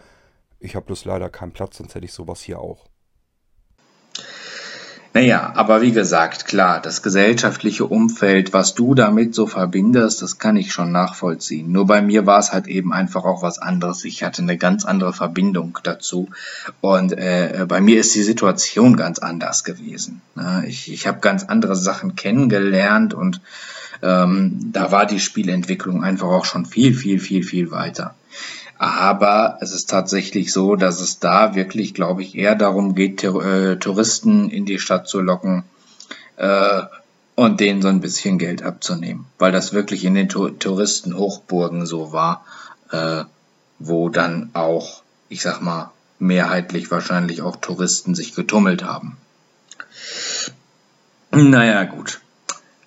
Ich 0.59 0.75
habe 0.75 0.85
bloß 0.85 1.05
leider 1.05 1.29
keinen 1.29 1.51
Platz, 1.51 1.77
sonst 1.77 1.95
hätte 1.95 2.05
ich 2.05 2.13
sowas 2.13 2.41
hier 2.41 2.59
auch. 2.59 2.87
Naja, 5.17 5.51
aber 5.55 5.81
wie 5.81 5.93
gesagt, 5.93 6.45
klar, 6.45 6.79
das 6.79 7.01
gesellschaftliche 7.01 7.85
Umfeld, 7.85 8.53
was 8.53 8.75
du 8.75 8.93
damit 8.93 9.33
so 9.33 9.47
verbindest, 9.47 10.21
das 10.21 10.37
kann 10.37 10.57
ich 10.57 10.71
schon 10.71 10.91
nachvollziehen. 10.91 11.71
Nur 11.71 11.87
bei 11.87 12.03
mir 12.03 12.27
war 12.27 12.37
es 12.37 12.53
halt 12.53 12.67
eben 12.67 12.93
einfach 12.93 13.25
auch 13.25 13.41
was 13.41 13.57
anderes. 13.57 14.05
Ich 14.05 14.21
hatte 14.21 14.43
eine 14.43 14.57
ganz 14.57 14.85
andere 14.85 15.13
Verbindung 15.13 15.79
dazu. 15.81 16.29
Und 16.81 17.13
äh, 17.13 17.65
bei 17.67 17.81
mir 17.81 17.99
ist 17.99 18.13
die 18.13 18.21
Situation 18.21 18.95
ganz 18.95 19.17
anders 19.17 19.63
gewesen. 19.63 20.21
Ne? 20.35 20.65
Ich, 20.67 20.91
ich 20.91 21.07
habe 21.07 21.19
ganz 21.19 21.43
andere 21.45 21.75
Sachen 21.75 22.15
kennengelernt 22.15 23.15
und 23.15 23.41
ähm, 24.03 24.69
da 24.71 24.91
war 24.91 25.07
die 25.07 25.19
Spielentwicklung 25.19 26.03
einfach 26.03 26.27
auch 26.27 26.45
schon 26.45 26.67
viel, 26.67 26.93
viel, 26.93 27.19
viel, 27.19 27.41
viel 27.41 27.71
weiter. 27.71 28.13
Aber 28.77 29.57
es 29.61 29.71
ist 29.73 29.89
tatsächlich 29.89 30.53
so, 30.53 30.75
dass 30.75 31.01
es 31.01 31.19
da 31.19 31.55
wirklich, 31.55 31.93
glaube 31.93 32.21
ich, 32.21 32.35
eher 32.35 32.55
darum 32.55 32.93
geht, 32.93 33.23
äh, 33.23 33.77
Touristen 33.77 34.49
in 34.49 34.65
die 34.65 34.79
Stadt 34.79 35.07
zu 35.07 35.19
locken 35.19 35.63
äh, 36.37 36.83
und 37.35 37.59
denen 37.59 37.81
so 37.81 37.87
ein 37.87 38.01
bisschen 38.01 38.37
Geld 38.37 38.63
abzunehmen. 38.63 39.25
Weil 39.39 39.51
das 39.51 39.73
wirklich 39.73 40.05
in 40.05 40.15
den 40.15 40.29
Touristenhochburgen 40.29 41.85
so 41.85 42.11
war, 42.11 42.45
äh, 42.91 43.23
wo 43.79 44.09
dann 44.09 44.51
auch, 44.53 45.01
ich 45.29 45.41
sag 45.41 45.61
mal, 45.61 45.91
mehrheitlich 46.19 46.91
wahrscheinlich 46.91 47.41
auch 47.41 47.55
Touristen 47.55 48.15
sich 48.15 48.33
getummelt 48.35 48.83
haben. 48.83 49.17
Naja, 51.31 51.83
gut. 51.83 52.21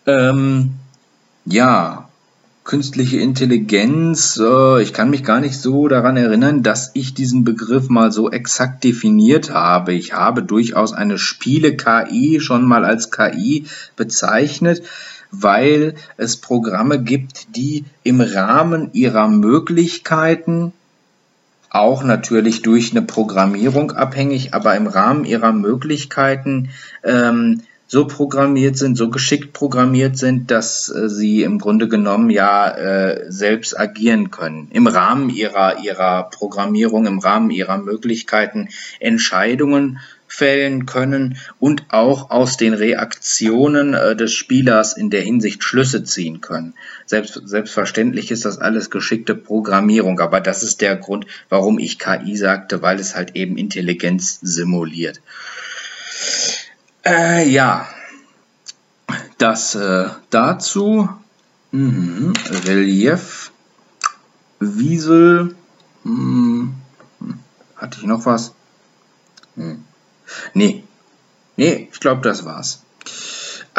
Ähm, 0.07 0.79
ja, 1.45 2.10
künstliche 2.71 3.19
Intelligenz, 3.19 4.41
äh, 4.41 4.81
ich 4.81 4.93
kann 4.93 5.11
mich 5.11 5.25
gar 5.25 5.41
nicht 5.41 5.61
so 5.61 5.89
daran 5.89 6.17
erinnern, 6.17 6.63
dass 6.63 6.93
ich 6.95 7.15
diesen 7.15 7.43
Begriff 7.43 7.89
mal 7.89 8.13
so 8.13 8.31
exakt 8.31 8.85
definiert 8.85 9.51
habe. 9.51 9.93
Ich 9.93 10.13
habe 10.13 10.45
durchaus 10.45 10.93
eine 10.93 11.19
Spiele-KI 11.19 12.39
schon 12.39 12.65
mal 12.65 12.85
als 12.85 13.11
KI 13.11 13.65
bezeichnet, 13.97 14.85
weil 15.33 15.97
es 16.17 16.37
Programme 16.37 17.03
gibt, 17.03 17.57
die 17.57 17.87
im 18.05 18.21
Rahmen 18.21 18.91
ihrer 18.93 19.27
Möglichkeiten 19.27 20.73
auch 21.71 22.05
natürlich 22.05 22.63
durch 22.63 22.93
eine 22.93 23.03
Programmierung 23.03 23.91
abhängig, 23.91 24.55
aber 24.55 24.77
im 24.77 24.87
Rahmen 24.87 25.25
ihrer 25.25 25.53
Möglichkeiten 25.53 26.71
ähm, 27.03 27.63
so 27.91 28.07
programmiert 28.07 28.77
sind, 28.77 28.97
so 28.97 29.11
geschickt 29.11 29.53
programmiert 29.53 30.17
sind, 30.17 30.53
dass 30.53 30.89
äh, 30.91 31.09
sie 31.09 31.43
im 31.43 31.59
Grunde 31.59 31.89
genommen 31.89 32.31
ja 32.31 32.71
äh, 32.71 33.25
selbst 33.33 33.77
agieren 33.77 34.31
können. 34.31 34.69
Im 34.71 34.87
Rahmen 34.87 35.29
ihrer, 35.29 35.83
ihrer 35.83 36.31
Programmierung, 36.31 37.07
im 37.07 37.19
Rahmen 37.19 37.51
ihrer 37.51 37.79
Möglichkeiten 37.79 38.69
Entscheidungen 39.01 39.99
fällen 40.29 40.87
können 40.87 41.37
und 41.59 41.87
auch 41.89 42.31
aus 42.31 42.57
den 42.57 42.75
Reaktionen 42.75 43.95
äh, 43.95 44.15
des 44.15 44.35
Spielers 44.35 44.97
in 44.97 45.11
der 45.11 45.23
Hinsicht 45.23 45.65
Schlüsse 45.65 46.05
ziehen 46.05 46.41
können. 46.41 46.75
Selbst, 47.07 47.43
selbstverständlich 47.45 48.31
ist 48.31 48.45
das 48.45 48.59
alles 48.59 48.91
geschickte 48.91 49.35
Programmierung, 49.35 50.21
aber 50.21 50.41
das 50.41 50.63
ist 50.63 50.81
der 50.81 50.95
Grund, 50.95 51.27
warum 51.49 51.81
ich 51.81 51.99
KI 51.99 52.37
sagte, 52.37 52.83
weil 52.83 53.01
es 53.01 53.17
halt 53.17 53.35
eben 53.35 53.57
Intelligenz 53.57 54.39
simuliert. 54.41 55.21
Äh, 57.05 57.49
ja, 57.49 57.89
das 59.39 59.75
äh, 59.75 60.09
dazu. 60.31 61.09
Mhm. 61.73 62.33
Relief, 62.67 63.53
Wiesel. 64.59 65.55
Hm. 66.03 66.75
Hatte 67.77 67.99
ich 68.01 68.07
noch 68.07 68.27
was? 68.27 68.53
Hm. 69.55 69.85
Nee. 70.55 70.85
Nee, 71.57 71.89
ich 71.93 72.01
glaube, 72.01 72.23
das 72.23 72.45
war's. 72.45 72.83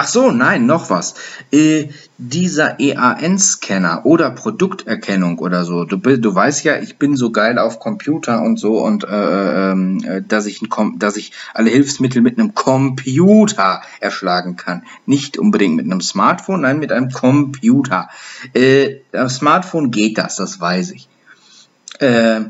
Ach 0.04 0.08
so, 0.08 0.32
nein, 0.32 0.66
noch 0.66 0.90
was. 0.90 1.14
Äh, 1.52 1.90
dieser 2.18 2.80
EAN-Scanner 2.80 4.04
oder 4.04 4.32
Produkterkennung 4.32 5.38
oder 5.38 5.64
so. 5.64 5.86
Du, 5.86 5.98
du 5.98 6.34
weißt 6.34 6.64
ja, 6.64 6.80
ich 6.80 6.98
bin 6.98 7.16
so 7.16 7.32
geil 7.32 7.60
auf 7.60 7.80
Computer 7.80 8.42
und 8.42 8.58
so 8.58 8.84
und 8.84 9.04
äh, 9.04 9.74
äh, 9.74 10.24
dass 10.28 10.48
ich 10.48 10.64
ein, 10.64 10.98
dass 10.98 11.18
ich 11.18 11.34
alle 11.54 11.70
Hilfsmittel 11.70 12.24
mit 12.24 12.40
einem 12.40 12.56
Computer 12.56 13.84
erschlagen 14.00 14.56
kann. 14.56 14.86
Nicht 15.06 15.38
unbedingt 15.38 15.76
mit 15.76 15.86
einem 15.86 16.02
Smartphone, 16.02 16.62
nein, 16.62 16.80
mit 16.80 16.92
einem 16.92 17.12
Computer. 17.12 18.10
Äh, 18.56 19.02
am 19.14 19.30
Smartphone 19.30 19.92
geht 19.92 20.18
das, 20.18 20.36
das 20.36 20.60
weiß 20.60 20.94
ich. 20.94 21.10
Äh, 22.00 22.46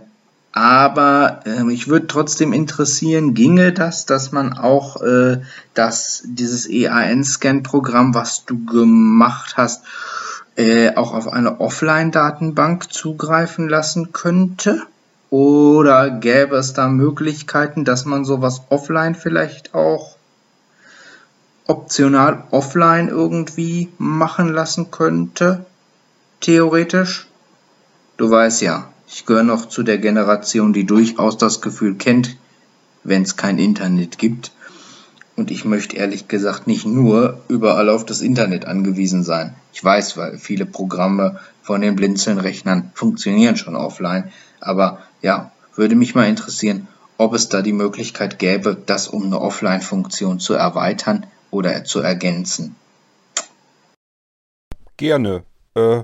aber 0.53 1.41
äh, 1.45 1.63
mich 1.63 1.87
würde 1.87 2.07
trotzdem 2.07 2.51
interessieren, 2.51 3.33
ginge 3.33 3.71
das, 3.71 4.05
dass 4.05 4.31
man 4.31 4.53
auch 4.53 5.01
äh, 5.01 5.41
das, 5.73 6.23
dieses 6.25 6.69
EAN-Scan-Programm, 6.69 8.13
was 8.13 8.45
du 8.45 8.65
gemacht 8.65 9.55
hast, 9.55 9.83
äh, 10.57 10.95
auch 10.95 11.13
auf 11.13 11.31
eine 11.31 11.61
Offline-Datenbank 11.61 12.91
zugreifen 12.91 13.69
lassen 13.69 14.11
könnte? 14.11 14.81
Oder 15.29 16.09
gäbe 16.09 16.57
es 16.57 16.73
da 16.73 16.89
Möglichkeiten, 16.89 17.85
dass 17.85 18.03
man 18.03 18.25
sowas 18.25 18.63
offline 18.67 19.15
vielleicht 19.15 19.73
auch 19.73 20.17
optional 21.67 22.43
offline 22.51 23.07
irgendwie 23.07 23.87
machen 23.97 24.49
lassen 24.49 24.91
könnte? 24.91 25.65
Theoretisch? 26.41 27.27
Du 28.17 28.29
weißt 28.29 28.61
ja, 28.61 28.90
ich 29.13 29.25
gehöre 29.25 29.43
noch 29.43 29.67
zu 29.67 29.83
der 29.83 29.97
Generation, 29.97 30.71
die 30.73 30.85
durchaus 30.85 31.37
das 31.37 31.61
Gefühl 31.61 31.95
kennt, 31.95 32.37
wenn 33.03 33.23
es 33.23 33.35
kein 33.35 33.59
Internet 33.59 34.17
gibt. 34.17 34.51
Und 35.35 35.51
ich 35.51 35.65
möchte 35.65 35.97
ehrlich 35.97 36.27
gesagt 36.27 36.67
nicht 36.67 36.85
nur 36.85 37.41
überall 37.47 37.89
auf 37.89 38.05
das 38.05 38.21
Internet 38.21 38.65
angewiesen 38.65 39.23
sein. 39.23 39.55
Ich 39.73 39.83
weiß, 39.83 40.17
weil 40.17 40.37
viele 40.37 40.65
Programme 40.65 41.39
von 41.61 41.81
den 41.81 41.95
Blinzeln-Rechnern 41.95 42.91
funktionieren 42.93 43.57
schon 43.57 43.75
offline. 43.75 44.31
Aber 44.59 44.99
ja, 45.21 45.51
würde 45.75 45.95
mich 45.95 46.15
mal 46.15 46.27
interessieren, 46.27 46.87
ob 47.17 47.33
es 47.33 47.49
da 47.49 47.61
die 47.61 47.73
Möglichkeit 47.73 48.39
gäbe, 48.39 48.77
das 48.85 49.07
um 49.07 49.25
eine 49.25 49.41
Offline-Funktion 49.41 50.39
zu 50.39 50.53
erweitern 50.53 51.25
oder 51.49 51.83
zu 51.83 51.99
ergänzen. 51.99 52.75
Gerne. 54.97 55.43
Äh, 55.75 56.03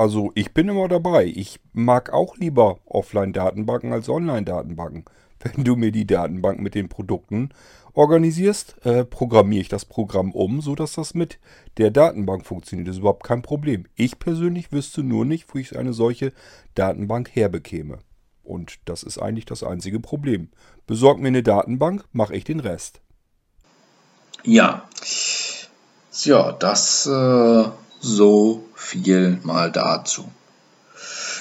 also 0.00 0.32
ich 0.34 0.54
bin 0.54 0.66
immer 0.70 0.88
dabei. 0.88 1.26
Ich 1.26 1.60
mag 1.74 2.10
auch 2.10 2.38
lieber 2.38 2.78
Offline-Datenbanken 2.86 3.92
als 3.92 4.08
Online-Datenbanken. 4.08 5.04
Wenn 5.40 5.62
du 5.62 5.76
mir 5.76 5.92
die 5.92 6.06
Datenbank 6.06 6.58
mit 6.58 6.74
den 6.74 6.88
Produkten 6.88 7.50
organisierst, 7.92 8.76
äh, 8.86 9.04
programmiere 9.04 9.60
ich 9.60 9.68
das 9.68 9.84
Programm 9.84 10.32
um, 10.32 10.62
sodass 10.62 10.94
das 10.94 11.12
mit 11.12 11.38
der 11.76 11.90
Datenbank 11.90 12.46
funktioniert. 12.46 12.88
Das 12.88 12.94
ist 12.94 13.00
überhaupt 13.00 13.24
kein 13.24 13.42
Problem. 13.42 13.84
Ich 13.94 14.18
persönlich 14.18 14.72
wüsste 14.72 15.02
nur 15.02 15.26
nicht, 15.26 15.54
wo 15.54 15.58
ich 15.58 15.76
eine 15.78 15.92
solche 15.92 16.32
Datenbank 16.74 17.28
herbekäme. 17.34 17.98
Und 18.42 18.78
das 18.86 19.02
ist 19.02 19.18
eigentlich 19.18 19.44
das 19.44 19.62
einzige 19.62 20.00
Problem. 20.00 20.48
Besorg 20.86 21.18
mir 21.18 21.28
eine 21.28 21.42
Datenbank, 21.42 22.06
mache 22.12 22.34
ich 22.34 22.44
den 22.44 22.60
Rest. 22.60 23.02
Ja. 24.44 24.88
Ja, 26.24 26.52
das 26.52 27.06
äh, 27.06 27.64
so 28.00 28.64
viel 28.90 29.38
mal 29.44 29.70
dazu. 29.70 30.28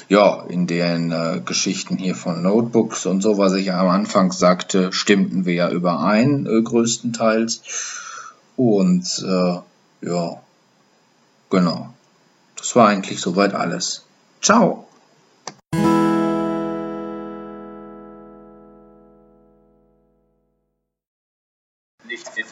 Ja, 0.07 0.43
in 0.47 0.67
den 0.67 1.11
äh, 1.11 1.41
Geschichten 1.43 1.97
hier 1.97 2.15
von 2.15 2.41
Notebooks 2.41 3.05
und 3.05 3.21
so, 3.21 3.37
was 3.37 3.53
ich 3.53 3.67
ja 3.67 3.79
am 3.79 3.89
Anfang 3.89 4.31
sagte, 4.31 4.93
stimmten 4.93 5.45
wir 5.45 5.53
ja 5.53 5.69
überein, 5.69 6.45
äh, 6.45 6.61
größtenteils. 6.61 7.61
Und 8.55 9.25
äh, 9.27 10.07
ja, 10.07 10.41
genau. 11.49 11.93
Das 12.55 12.75
war 12.75 12.87
eigentlich 12.87 13.19
soweit 13.19 13.53
alles. 13.53 14.05
Ciao! 14.41 14.85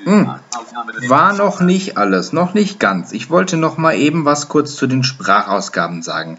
Hm. 0.04 0.37
War 1.08 1.34
noch 1.34 1.60
nicht 1.60 1.98
alles, 1.98 2.34
noch 2.34 2.54
nicht 2.54 2.80
ganz. 2.80 3.12
Ich 3.12 3.30
wollte 3.30 3.58
noch 3.58 3.78
mal 3.78 3.96
eben 3.96 4.26
was 4.26 4.48
kurz 4.48 4.76
zu 4.76 4.88
den 4.88 5.04
Sprachausgaben 5.04 6.02
sagen. 6.02 6.38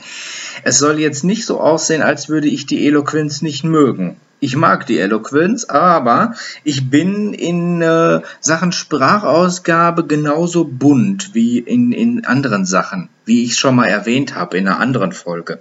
Es 0.63 0.79
soll 0.79 0.99
jetzt 0.99 1.25
nicht 1.25 1.47
so 1.47 1.61
aussehen, 1.61 2.03
als 2.03 2.29
würde 2.29 2.49
ich 2.49 2.67
die 2.67 2.87
Eloquenz 2.87 3.43
nicht 3.43 3.65
mögen. 3.65 4.17
Ich 4.41 4.55
mag 4.55 4.87
die 4.87 4.99
Eloquenz, 4.99 5.65
aber 5.65 6.35
ich 6.63 6.91
bin 6.91 7.35
in 7.35 7.83
äh, 7.83 8.21
Sachen 8.41 8.71
Sprachausgabe 8.71 10.07
genauso 10.07 10.65
bunt 10.65 11.35
wie 11.35 11.59
in, 11.59 11.91
in 11.91 12.25
anderen 12.25 12.65
Sachen, 12.65 13.09
wie 13.25 13.45
ich 13.45 13.59
schon 13.59 13.75
mal 13.75 13.87
erwähnt 13.87 14.37
habe 14.37 14.57
in 14.57 14.69
einer 14.69 14.79
anderen 14.79 15.13
Folge. 15.13 15.59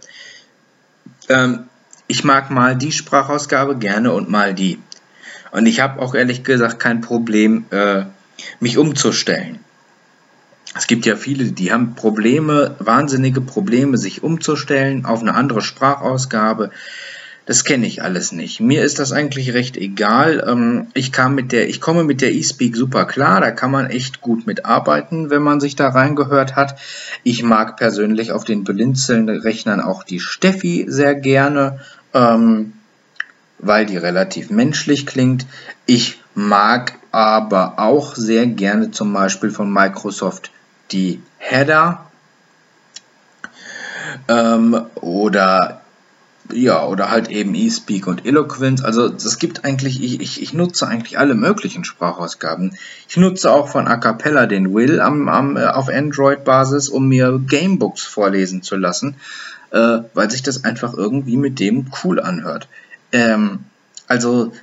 Ähm, 1.27 1.63
ich 2.07 2.23
mag 2.23 2.51
mal 2.51 2.75
die 2.75 2.91
Sprachausgabe 2.91 3.77
gerne 3.77 4.13
und 4.13 4.29
mal 4.29 4.53
die. 4.53 4.79
Und 5.51 5.65
ich 5.65 5.79
habe 5.79 5.99
auch 5.99 6.13
ehrlich 6.13 6.43
gesagt 6.43 6.79
kein 6.79 7.01
Problem, 7.01 7.65
äh, 7.71 8.03
mich 8.59 8.77
umzustellen. 8.77 9.59
Es 10.75 10.87
gibt 10.87 11.05
ja 11.05 11.15
viele, 11.15 11.45
die 11.45 11.71
haben 11.71 11.95
Probleme, 11.95 12.75
wahnsinnige 12.79 13.41
Probleme, 13.41 13.97
sich 13.97 14.21
umzustellen 14.21 15.05
auf 15.05 15.21
eine 15.21 15.33
andere 15.33 15.61
Sprachausgabe. 15.61 16.69
Das 17.47 17.63
kenne 17.63 17.87
ich 17.87 18.03
alles 18.03 18.33
nicht. 18.33 18.59
Mir 18.59 18.83
ist 18.83 18.99
das 18.99 19.13
eigentlich 19.13 19.53
recht 19.53 19.77
egal. 19.77 20.43
Ähm, 20.45 20.87
ich, 20.93 21.13
kam 21.13 21.33
mit 21.33 21.53
der, 21.53 21.69
ich 21.69 21.79
komme 21.79 22.03
mit 22.03 22.19
der 22.19 22.35
eSpeak 22.35 22.75
super 22.75 23.05
klar. 23.05 23.39
Da 23.39 23.51
kann 23.51 23.71
man 23.71 23.89
echt 23.89 24.19
gut 24.19 24.45
mitarbeiten, 24.45 25.29
wenn 25.29 25.41
man 25.41 25.61
sich 25.61 25.77
da 25.77 25.87
reingehört 25.87 26.57
hat. 26.57 26.77
Ich 27.23 27.43
mag 27.43 27.77
persönlich 27.77 28.33
auf 28.33 28.43
den 28.43 28.65
blinzelnden 28.65 29.39
Rechnern 29.39 29.79
auch 29.79 30.03
die 30.03 30.19
Steffi 30.19 30.87
sehr 30.89 31.15
gerne, 31.15 31.79
ähm, 32.13 32.73
weil 33.59 33.85
die 33.85 33.97
relativ 33.97 34.49
menschlich 34.49 35.05
klingt. 35.05 35.45
Ich 35.85 36.19
mag 36.37 36.93
aber 37.11 37.79
auch 37.79 38.13
sehr 38.13 38.45
gerne 38.45 38.91
zum 38.91 39.11
Beispiel 39.11 39.49
von 39.49 39.73
Microsoft 39.73 40.51
die 40.91 41.19
Header 41.39 42.05
ähm, 44.27 44.85
oder 45.01 45.81
ja, 46.53 46.85
oder 46.85 47.09
halt 47.09 47.29
eben 47.29 47.55
eSpeak 47.55 48.05
und 48.05 48.25
Eloquent. 48.25 48.85
Also 48.85 49.07
es 49.07 49.39
gibt 49.39 49.65
eigentlich, 49.65 50.01
ich, 50.01 50.21
ich, 50.21 50.41
ich 50.41 50.53
nutze 50.53 50.87
eigentlich 50.87 51.17
alle 51.17 51.33
möglichen 51.33 51.83
Sprachausgaben. 51.83 52.77
Ich 53.09 53.17
nutze 53.17 53.51
auch 53.51 53.67
von 53.67 53.87
A 53.87 53.97
Cappella 53.97 54.45
den 54.45 54.75
Will 54.75 55.01
am, 55.01 55.29
am, 55.29 55.57
äh, 55.57 55.65
auf 55.65 55.89
Android-Basis, 55.89 56.87
um 56.87 57.09
mir 57.09 57.41
Gamebooks 57.47 58.03
vorlesen 58.03 58.61
zu 58.61 58.75
lassen, 58.75 59.15
äh, 59.71 60.01
weil 60.13 60.29
sich 60.29 60.43
das 60.43 60.63
einfach 60.63 60.93
irgendwie 60.93 61.35
mit 61.35 61.59
dem 61.59 61.87
cool 62.03 62.19
anhört. 62.21 62.67
Ähm, 63.11 63.61
also, 64.07 64.53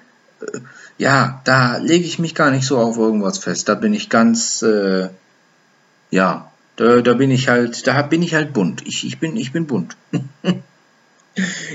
äh, 0.41 0.61
ja, 0.99 1.41
da 1.45 1.79
lege 1.79 2.07
ich 2.07 2.19
mich 2.19 2.35
gar 2.35 2.51
nicht 2.51 2.67
so 2.67 2.79
auf 2.79 2.97
irgendwas 2.97 3.39
fest. 3.39 3.69
Da 3.69 3.75
bin 3.75 3.95
ich 3.95 4.11
ganz, 4.11 4.63
äh, 4.63 5.09
ja, 6.11 6.51
da, 6.77 7.01
da 7.01 7.15
bin 7.15 7.31
ich 7.31 7.49
halt, 7.49 7.87
da 7.87 8.03
bin 8.03 8.23
ich 8.23 8.35
halt 8.35 8.53
bunt. 8.53 8.87
Ich, 8.87 9.07
ich, 9.07 9.19
bin, 9.19 9.37
ich 9.37 9.53
bin 9.53 9.67
bunt. 9.67 9.97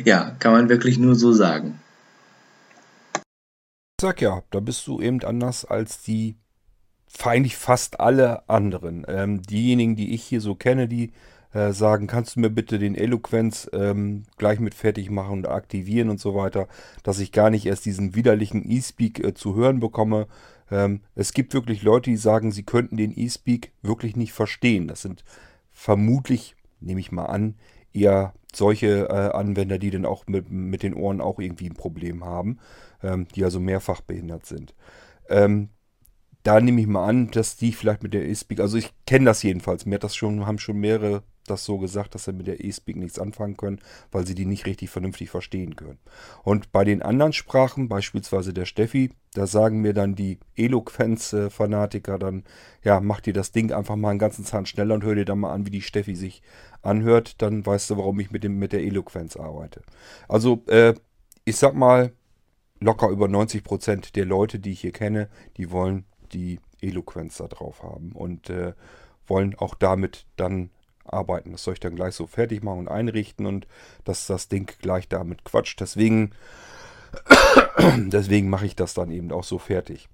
Ja, 0.05 0.35
kann 0.39 0.53
man 0.53 0.69
wirklich 0.69 0.97
nur 0.97 1.15
so 1.15 1.33
sagen. 1.33 1.79
Ich 3.13 4.01
sag 4.01 4.21
ja, 4.21 4.41
da 4.51 4.59
bist 4.61 4.87
du 4.87 5.01
eben 5.01 5.21
anders 5.23 5.65
als 5.65 6.01
die 6.01 6.37
eigentlich 7.23 7.57
fast 7.57 7.99
alle 7.99 8.47
anderen. 8.47 9.05
Ähm, 9.07 9.41
diejenigen, 9.41 9.95
die 9.95 10.13
ich 10.13 10.23
hier 10.23 10.41
so 10.41 10.55
kenne, 10.55 10.87
die 10.87 11.11
äh, 11.53 11.71
sagen, 11.71 12.07
kannst 12.07 12.35
du 12.35 12.41
mir 12.41 12.49
bitte 12.49 12.79
den 12.79 12.95
Eloquenz 12.95 13.69
ähm, 13.73 14.23
gleich 14.37 14.59
mit 14.59 14.75
fertig 14.75 15.09
machen 15.09 15.39
und 15.39 15.47
aktivieren 15.47 16.09
und 16.09 16.19
so 16.19 16.35
weiter, 16.35 16.67
dass 17.03 17.19
ich 17.19 17.31
gar 17.31 17.49
nicht 17.49 17.65
erst 17.65 17.85
diesen 17.85 18.15
widerlichen 18.15 18.69
E-Speak 18.69 19.23
äh, 19.23 19.33
zu 19.33 19.55
hören 19.55 19.79
bekomme. 19.79 20.27
Ähm, 20.71 21.01
es 21.15 21.33
gibt 21.33 21.53
wirklich 21.53 21.81
Leute, 21.81 22.09
die 22.11 22.17
sagen, 22.17 22.51
sie 22.51 22.63
könnten 22.63 22.97
den 22.97 23.17
E-Speak 23.17 23.71
wirklich 23.81 24.15
nicht 24.15 24.33
verstehen. 24.33 24.87
Das 24.87 25.01
sind 25.01 25.23
vermutlich, 25.71 26.55
nehme 26.81 26.99
ich 26.99 27.11
mal 27.11 27.25
an, 27.25 27.55
eher 27.93 28.33
solche 28.53 29.09
äh, 29.09 29.35
Anwender, 29.35 29.79
die 29.79 29.91
dann 29.91 30.05
auch 30.05 30.27
mit, 30.27 30.51
mit 30.51 30.83
den 30.83 30.93
Ohren 30.93 31.21
auch 31.21 31.39
irgendwie 31.39 31.69
ein 31.69 31.75
Problem 31.75 32.25
haben, 32.25 32.59
ähm, 33.03 33.27
die 33.35 33.43
also 33.43 33.59
mehrfach 33.59 34.01
behindert 34.01 34.45
sind. 34.45 34.73
Ähm, 35.29 35.69
da 36.43 36.59
nehme 36.61 36.81
ich 36.81 36.87
mal 36.87 37.07
an, 37.07 37.31
dass 37.31 37.57
die 37.57 37.73
vielleicht 37.73 38.03
mit 38.03 38.13
der 38.13 38.27
E-Speak, 38.27 38.59
also 38.59 38.77
ich 38.77 38.93
kenne 39.05 39.25
das 39.25 39.43
jedenfalls, 39.43 39.85
mir 39.85 39.95
hat 39.95 40.03
das 40.03 40.15
schon, 40.15 40.45
haben 40.45 40.59
schon 40.59 40.77
mehrere 40.77 41.23
das 41.49 41.65
so 41.65 41.77
gesagt, 41.77 42.15
dass 42.15 42.25
sie 42.25 42.33
mit 42.33 42.47
der 42.47 42.63
E-Speak 42.63 42.95
nichts 42.95 43.19
anfangen 43.19 43.57
können, 43.57 43.79
weil 44.11 44.25
sie 44.25 44.35
die 44.35 44.45
nicht 44.45 44.65
richtig 44.65 44.89
vernünftig 44.89 45.29
verstehen 45.29 45.75
können. 45.75 45.99
Und 46.43 46.71
bei 46.71 46.83
den 46.83 47.01
anderen 47.01 47.33
Sprachen, 47.33 47.89
beispielsweise 47.89 48.53
der 48.53 48.65
Steffi, 48.65 49.11
da 49.33 49.47
sagen 49.47 49.81
mir 49.81 49.93
dann 49.93 50.15
die 50.15 50.39
Eloquenz-Fanatiker 50.55 52.19
dann, 52.19 52.43
ja, 52.83 52.99
mach 52.99 53.21
dir 53.21 53.33
das 53.33 53.51
Ding 53.51 53.71
einfach 53.71 53.95
mal 53.95 54.11
einen 54.11 54.19
ganzen 54.19 54.45
Zahn 54.45 54.65
schneller 54.65 54.95
und 54.95 55.03
hör 55.03 55.15
dir 55.15 55.25
dann 55.25 55.39
mal 55.39 55.53
an, 55.53 55.65
wie 55.65 55.71
die 55.71 55.81
Steffi 55.81 56.15
sich 56.15 56.41
anhört, 56.81 57.41
dann 57.41 57.65
weißt 57.65 57.89
du, 57.89 57.97
warum 57.97 58.19
ich 58.19 58.31
mit, 58.31 58.43
dem, 58.43 58.57
mit 58.57 58.73
der 58.73 58.83
Eloquenz 58.83 59.35
arbeite. 59.35 59.81
Also, 60.27 60.63
äh, 60.67 60.93
ich 61.45 61.57
sag 61.57 61.73
mal, 61.73 62.11
locker 62.79 63.09
über 63.09 63.25
90% 63.25 64.13
der 64.13 64.25
Leute, 64.25 64.59
die 64.59 64.71
ich 64.71 64.81
hier 64.81 64.91
kenne, 64.91 65.29
die 65.57 65.71
wollen 65.71 66.05
die 66.29 66.59
Eloquenz 66.81 67.37
da 67.37 67.47
drauf 67.47 67.83
haben 67.83 68.11
und 68.13 68.49
äh, 68.49 68.73
wollen 69.27 69.55
auch 69.55 69.75
damit 69.75 70.25
dann 70.35 70.69
arbeiten. 71.05 71.51
Das 71.51 71.63
soll 71.63 71.73
ich 71.73 71.79
dann 71.79 71.95
gleich 71.95 72.15
so 72.15 72.27
fertig 72.27 72.63
machen 72.63 72.79
und 72.79 72.87
einrichten 72.87 73.45
und 73.45 73.67
dass 74.03 74.27
das 74.27 74.47
Ding 74.47 74.71
gleich 74.79 75.07
damit 75.07 75.43
quatscht. 75.43 75.79
Deswegen, 75.79 76.31
deswegen 77.97 78.49
mache 78.49 78.65
ich 78.65 78.75
das 78.75 78.93
dann 78.93 79.11
eben 79.11 79.31
auch 79.31 79.43
so 79.43 79.57
fertig. 79.57 80.09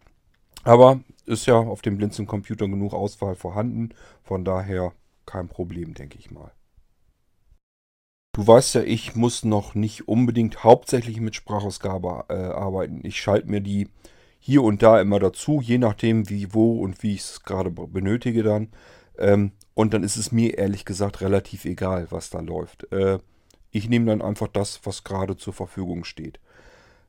Aber 0.63 1.01
ist 1.25 1.45
ja 1.45 1.55
auf 1.55 1.81
dem 1.81 1.97
Blinzeln 1.97 2.27
Computer 2.27 2.67
genug 2.67 2.93
Auswahl 2.93 3.35
vorhanden. 3.35 3.89
Von 4.23 4.43
daher 4.43 4.93
kein 5.25 5.47
Problem, 5.47 5.93
denke 5.93 6.17
ich 6.17 6.31
mal. 6.31 6.51
Du 8.33 8.45
weißt 8.45 8.75
ja, 8.75 8.81
ich 8.81 9.15
muss 9.15 9.45
noch 9.45 9.75
nicht 9.75 10.09
unbedingt 10.09 10.63
hauptsächlich 10.63 11.21
mit 11.21 11.35
Sprachausgabe 11.35 12.25
äh, 12.29 12.33
arbeiten. 12.33 12.99
Ich 13.03 13.21
schalte 13.21 13.49
mir 13.49 13.61
die 13.61 13.87
hier 14.45 14.61
und 14.61 14.83
da 14.83 15.01
immer 15.01 15.19
dazu, 15.19 15.59
je 15.59 15.79
nachdem 15.79 16.29
wie, 16.29 16.53
wo 16.53 16.79
und 16.83 17.01
wie 17.01 17.15
ich 17.15 17.21
es 17.21 17.41
gerade 17.41 17.71
benötige 17.71 18.43
dann. 18.43 18.67
Ähm, 19.17 19.53
und 19.73 19.95
dann 19.95 20.03
ist 20.03 20.17
es 20.17 20.31
mir 20.31 20.59
ehrlich 20.59 20.85
gesagt 20.85 21.21
relativ 21.21 21.65
egal, 21.65 22.05
was 22.11 22.29
da 22.29 22.41
läuft. 22.41 22.91
Äh, 22.91 23.17
ich 23.71 23.89
nehme 23.89 24.05
dann 24.05 24.21
einfach 24.21 24.47
das, 24.47 24.81
was 24.83 25.03
gerade 25.03 25.35
zur 25.35 25.53
Verfügung 25.53 26.03
steht. 26.03 26.39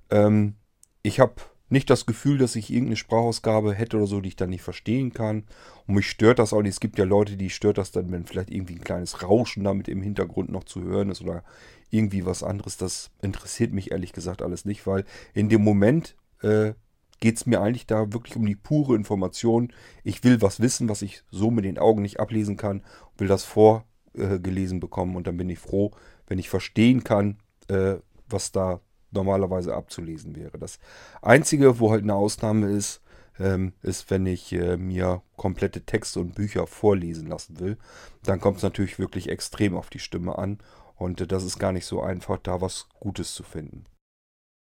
Ähm, 0.09 0.55
ich 1.03 1.21
habe 1.21 1.35
nicht 1.69 1.91
das 1.91 2.07
Gefühl, 2.07 2.39
dass 2.39 2.57
ich 2.57 2.71
irgendeine 2.71 2.97
Sprachausgabe 2.97 3.75
hätte 3.75 3.99
oder 3.99 4.07
so, 4.07 4.23
die 4.23 4.31
ich 4.31 4.37
dann 4.37 4.49
nicht 4.49 4.63
verstehen 4.63 5.13
kann. 5.13 5.45
Und 5.87 5.97
mich 5.97 6.09
stört 6.09 6.39
das 6.39 6.55
auch 6.55 6.63
nicht. 6.63 6.73
Es 6.73 6.81
gibt 6.81 6.99
ja 6.99 7.05
Leute, 7.05 7.37
die 7.37 7.51
stört 7.51 7.77
das 7.77 7.91
dann, 7.91 8.11
wenn 8.13 8.25
vielleicht 8.25 8.51
irgendwie 8.51 8.77
ein 8.77 8.85
kleines 8.85 9.23
Rauschen 9.23 9.63
damit 9.63 9.89
im 9.89 10.01
Hintergrund 10.01 10.51
noch 10.51 10.65
zu 10.65 10.83
hören 10.83 11.11
ist 11.11 11.21
oder 11.21 11.45
irgendwie 11.91 12.25
was 12.25 12.43
anderes. 12.43 12.79
Das 12.79 13.11
interessiert 13.21 13.75
mich 13.75 13.91
ehrlich 13.91 14.15
gesagt 14.15 14.41
alles 14.41 14.65
nicht, 14.65 14.87
weil 14.87 15.05
in 15.35 15.51
dem 15.51 15.63
Moment 15.63 16.17
äh, 16.41 16.73
geht 17.21 17.37
es 17.37 17.47
mir 17.47 17.61
eigentlich 17.61 17.87
da 17.87 18.13
wirklich 18.13 18.37
um 18.37 18.47
die 18.47 18.57
pure 18.57 18.95
Information. 18.95 19.73
Ich 20.05 20.23
will 20.25 20.43
was 20.43 20.61
wissen, 20.61 20.89
was 20.89 21.03
ich 21.03 21.23
so 21.31 21.51
mit 21.51 21.65
den 21.65 21.79
Augen 21.79 22.03
nicht 22.03 22.21
ablesen 22.21 22.57
kann, 22.57 22.83
will 23.17 23.29
das 23.29 23.45
vorgelesen 23.45 24.79
äh, 24.79 24.81
bekommen 24.81 25.17
und 25.17 25.27
dann 25.27 25.37
bin 25.37 25.51
ich 25.51 25.59
froh, 25.59 25.93
wenn 26.27 26.39
ich 26.39 26.49
verstehen 26.49 27.05
kann, 27.05 27.39
äh, 27.69 27.97
was 28.29 28.53
da 28.53 28.81
normalerweise 29.11 29.75
abzulesen 29.75 30.37
wäre. 30.37 30.59
Das 30.59 30.79
Einzige, 31.23 31.79
wo 31.79 31.91
halt 31.91 32.03
eine 32.03 32.15
Ausnahme 32.15 32.69
ist, 32.69 33.01
ähm, 33.39 33.73
ist, 33.83 34.11
wenn 34.11 34.27
ich 34.27 34.53
äh, 34.53 34.77
mir 34.77 35.23
komplette 35.37 35.83
Texte 35.83 36.21
und 36.21 36.35
Bücher 36.35 36.67
vorlesen 36.67 37.29
lassen 37.29 37.61
will. 37.61 37.77
Dann 38.23 38.41
kommt 38.41 38.59
es 38.59 38.63
natürlich 38.63 38.99
wirklich 38.99 39.29
extrem 39.29 39.77
auf 39.77 39.91
die 39.91 39.99
Stimme 39.99 40.39
an 40.39 40.59
und 40.97 41.21
äh, 41.21 41.27
das 41.27 41.45
ist 41.45 41.59
gar 41.59 41.73
nicht 41.73 41.87
so 41.87 42.01
einfach, 42.01 42.39
da 42.39 42.61
was 42.61 42.89
Gutes 43.01 43.35
zu 43.35 43.43
finden. 43.43 43.85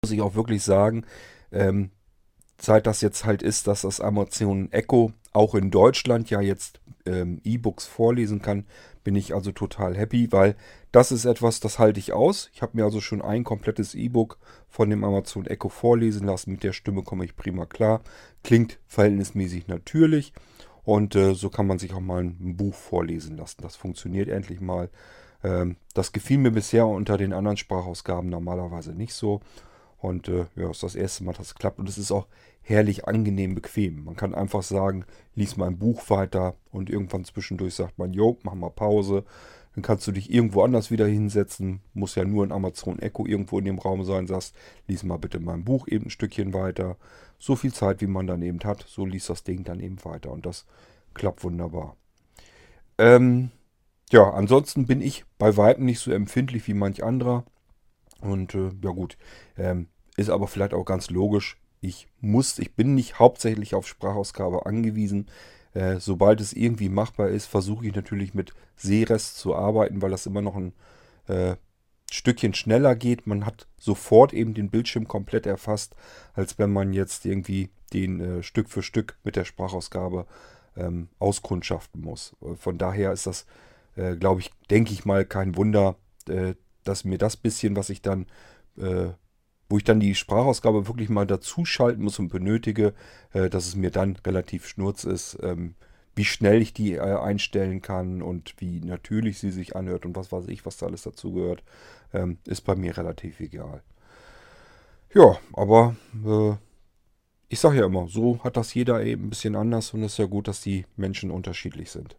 Muss 0.04 0.12
ich 0.12 0.20
auch 0.20 0.35
wirklich 0.35 0.62
sagen, 0.62 1.04
ähm, 1.52 1.90
seit 2.60 2.86
das 2.86 3.00
jetzt 3.00 3.24
halt 3.24 3.42
ist, 3.42 3.66
dass 3.66 3.82
das 3.82 4.00
Amazon 4.00 4.70
Echo 4.72 5.12
auch 5.32 5.54
in 5.54 5.70
Deutschland 5.70 6.30
ja 6.30 6.40
jetzt 6.40 6.80
ähm, 7.04 7.40
E-Books 7.44 7.86
vorlesen 7.86 8.42
kann, 8.42 8.64
bin 9.04 9.14
ich 9.14 9.34
also 9.34 9.52
total 9.52 9.96
happy, 9.96 10.32
weil 10.32 10.56
das 10.90 11.12
ist 11.12 11.26
etwas, 11.26 11.60
das 11.60 11.78
halte 11.78 12.00
ich 12.00 12.12
aus. 12.12 12.50
Ich 12.54 12.62
habe 12.62 12.76
mir 12.76 12.84
also 12.84 13.00
schon 13.00 13.22
ein 13.22 13.44
komplettes 13.44 13.94
E-Book 13.94 14.38
von 14.68 14.90
dem 14.90 15.04
Amazon 15.04 15.46
Echo 15.46 15.68
vorlesen 15.68 16.26
lassen. 16.26 16.52
Mit 16.52 16.62
der 16.62 16.72
Stimme 16.72 17.02
komme 17.02 17.24
ich 17.24 17.36
prima 17.36 17.66
klar. 17.66 18.00
Klingt 18.42 18.78
verhältnismäßig 18.86 19.68
natürlich. 19.68 20.32
Und 20.84 21.14
äh, 21.14 21.34
so 21.34 21.50
kann 21.50 21.66
man 21.66 21.78
sich 21.78 21.92
auch 21.92 22.00
mal 22.00 22.22
ein 22.22 22.56
Buch 22.56 22.74
vorlesen 22.74 23.36
lassen. 23.36 23.60
Das 23.62 23.76
funktioniert 23.76 24.28
endlich 24.28 24.60
mal. 24.60 24.88
Ähm, 25.44 25.76
das 25.94 26.12
gefiel 26.12 26.38
mir 26.38 26.52
bisher 26.52 26.86
unter 26.86 27.18
den 27.18 27.32
anderen 27.32 27.56
Sprachausgaben 27.56 28.30
normalerweise 28.30 28.92
nicht 28.92 29.12
so. 29.12 29.40
Und 30.06 30.28
äh, 30.28 30.46
ja, 30.54 30.70
ist 30.70 30.84
das 30.84 30.94
erste 30.94 31.24
Mal, 31.24 31.32
dass 31.32 31.48
es 31.48 31.54
klappt. 31.56 31.80
Und 31.80 31.88
es 31.88 31.98
ist 31.98 32.12
auch 32.12 32.28
herrlich 32.62 33.08
angenehm 33.08 33.56
bequem. 33.56 34.04
Man 34.04 34.14
kann 34.14 34.36
einfach 34.36 34.62
sagen, 34.62 35.04
lies 35.34 35.56
mal 35.56 35.66
ein 35.66 35.78
Buch 35.78 36.08
weiter 36.10 36.54
und 36.70 36.88
irgendwann 36.88 37.24
zwischendurch 37.24 37.74
sagt 37.74 37.98
man, 37.98 38.12
jo, 38.12 38.38
mach 38.44 38.54
mal 38.54 38.70
Pause. 38.70 39.24
Dann 39.74 39.82
kannst 39.82 40.06
du 40.06 40.12
dich 40.12 40.32
irgendwo 40.32 40.62
anders 40.62 40.92
wieder 40.92 41.08
hinsetzen. 41.08 41.80
Muss 41.92 42.14
ja 42.14 42.24
nur 42.24 42.46
ein 42.46 42.52
Amazon 42.52 43.00
Echo 43.00 43.26
irgendwo 43.26 43.58
in 43.58 43.64
dem 43.64 43.80
Raum 43.80 44.04
sein. 44.04 44.28
Sagst, 44.28 44.54
lies 44.86 45.02
mal 45.02 45.16
bitte 45.16 45.40
mein 45.40 45.64
Buch 45.64 45.88
eben 45.88 46.04
ein 46.04 46.10
Stückchen 46.10 46.54
weiter. 46.54 46.96
So 47.40 47.56
viel 47.56 47.72
Zeit, 47.72 48.00
wie 48.00 48.06
man 48.06 48.28
dann 48.28 48.42
eben 48.42 48.60
hat, 48.62 48.84
so 48.86 49.04
liest 49.06 49.28
das 49.28 49.42
Ding 49.42 49.64
dann 49.64 49.80
eben 49.80 50.04
weiter. 50.04 50.30
Und 50.30 50.46
das 50.46 50.66
klappt 51.14 51.42
wunderbar. 51.42 51.96
Ähm, 52.96 53.50
ja, 54.12 54.30
ansonsten 54.30 54.86
bin 54.86 55.00
ich 55.00 55.24
bei 55.36 55.56
Weitem 55.56 55.84
nicht 55.84 55.98
so 55.98 56.12
empfindlich 56.12 56.68
wie 56.68 56.74
manch 56.74 57.02
anderer. 57.02 57.44
Und 58.20 58.54
äh, 58.54 58.70
ja 58.82 58.90
gut, 58.90 59.18
ähm, 59.58 59.88
ist 60.16 60.31
aber 60.31 60.46
vielleicht 60.46 60.74
auch 60.74 60.85
ganz 60.85 61.11
logisch. 61.11 61.59
Ich 61.81 62.09
muss, 62.20 62.59
ich 62.59 62.74
bin 62.74 62.94
nicht 62.94 63.18
hauptsächlich 63.18 63.74
auf 63.74 63.87
Sprachausgabe 63.87 64.66
angewiesen. 64.66 65.29
Äh, 65.74 66.00
sobald 66.00 66.40
es 66.40 66.52
irgendwie 66.52 66.88
machbar 66.88 67.29
ist, 67.29 67.46
versuche 67.46 67.87
ich 67.87 67.94
natürlich 67.94 68.35
mit 68.35 68.55
Sehrest 68.76 69.38
zu 69.38 69.55
arbeiten, 69.55 70.00
weil 70.00 70.11
das 70.11 70.26
immer 70.26 70.40
noch 70.40 70.57
ein 70.57 70.72
äh, 71.29 71.57
Stückchen 72.11 72.55
schneller 72.55 72.94
geht. 72.94 73.26
Man 73.26 73.44
hat 73.44 73.66
sofort 73.79 74.33
eben 74.33 74.55
den 74.55 74.70
Bildschirm 74.70 75.07
komplett 75.07 75.46
erfasst, 75.46 75.94
als 76.35 76.59
wenn 76.59 76.72
man 76.72 76.92
jetzt 76.92 77.26
irgendwie 77.26 77.70
den 77.92 78.20
äh, 78.20 78.42
Stück 78.42 78.70
für 78.70 78.83
Stück 78.83 79.18
mit 79.22 79.37
der 79.37 79.44
Sprachausgabe 79.44 80.26
ähm, 80.76 81.09
auskundschaften 81.18 82.00
muss. 82.00 82.35
Von 82.59 82.79
daher 82.79 83.12
ist 83.12 83.26
das, 83.26 83.46
äh, 83.96 84.16
glaube 84.16 84.40
ich, 84.40 84.50
denke 84.70 84.92
ich 84.92 85.05
mal, 85.05 85.24
kein 85.24 85.57
Wunder, 85.57 85.96
äh, 86.29 86.55
dass 86.85 87.05
mir 87.05 87.18
das 87.18 87.37
bisschen, 87.37 87.76
was 87.76 87.90
ich 87.90 88.02
dann, 88.02 88.26
äh, 88.79 89.09
wo 89.68 89.79
ich 89.79 89.85
dann 89.85 90.00
die 90.00 90.14
Sprachausgabe 90.14 90.87
wirklich 90.87 91.09
mal 91.09 91.26
dazuschalten 91.26 92.02
muss 92.02 92.18
und 92.18 92.29
benötige, 92.29 92.94
äh, 93.33 93.50
dass 93.50 93.66
es 93.66 93.76
mir 93.76 93.90
dann 93.90 94.16
relativ 94.24 94.66
schnurz 94.66 95.05
ist, 95.05 95.38
ähm, 95.42 95.74
wie 96.14 96.24
schnell 96.24 96.62
ich 96.62 96.72
die 96.72 96.94
äh, 96.94 97.00
einstellen 97.00 97.83
kann 97.83 98.22
und 98.22 98.55
wie 98.59 98.81
natürlich 98.81 99.38
sie 99.38 99.50
sich 99.50 99.76
anhört 99.76 100.07
und 100.07 100.16
was 100.16 100.33
weiß 100.33 100.48
ich, 100.48 100.64
was 100.64 100.79
da 100.79 100.87
alles 100.87 101.02
dazugehört, 101.02 101.62
ähm, 102.12 102.38
ist 102.46 102.62
bei 102.62 102.74
mir 102.74 102.96
relativ 102.96 103.40
egal. 103.40 103.83
Ja, 105.14 105.37
aber 105.52 105.96
äh, 106.24 106.55
ich 107.48 107.61
sage 107.61 107.79
ja 107.79 107.87
immer, 107.87 108.09
so 108.09 108.42
hat 108.42 108.57
das 108.57 108.74
jeder 108.74 109.05
eben 109.05 109.26
ein 109.26 109.31
bisschen 109.31 109.57
anders 109.57 109.94
und 109.94 110.02
es 110.02 110.12
ist 110.12 110.18
ja 110.18 110.26
gut, 110.26 110.48
dass 110.48 110.61
die 110.61 110.87
Menschen 110.96 111.31
unterschiedlich 111.31 111.90
sind. 111.90 112.16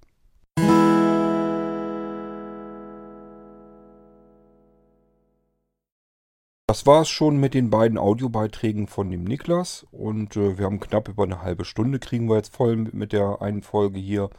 Das 6.78 6.86
war 6.86 7.02
es 7.02 7.10
schon 7.10 7.38
mit 7.38 7.56
den 7.56 7.72
beiden 7.72 7.98
Audiobeiträgen 7.98 8.86
von 8.86 9.10
dem 9.10 9.24
Niklas 9.24 9.88
und 9.92 10.38
äh, 10.38 10.60
wir 10.60 10.66
haben 10.66 10.80
knapp 10.80 11.08
über 11.08 11.24
eine 11.24 11.42
halbe 11.42 11.66
Stunde 11.66 11.98
kriegen 11.98 12.30
wir 12.30 12.36
jetzt 12.36 12.56
voll 12.56 12.76
mit, 12.76 13.13
der 13.13 13.42
einen 13.42 13.63
Folge 13.63 13.98
hier. 13.98 14.30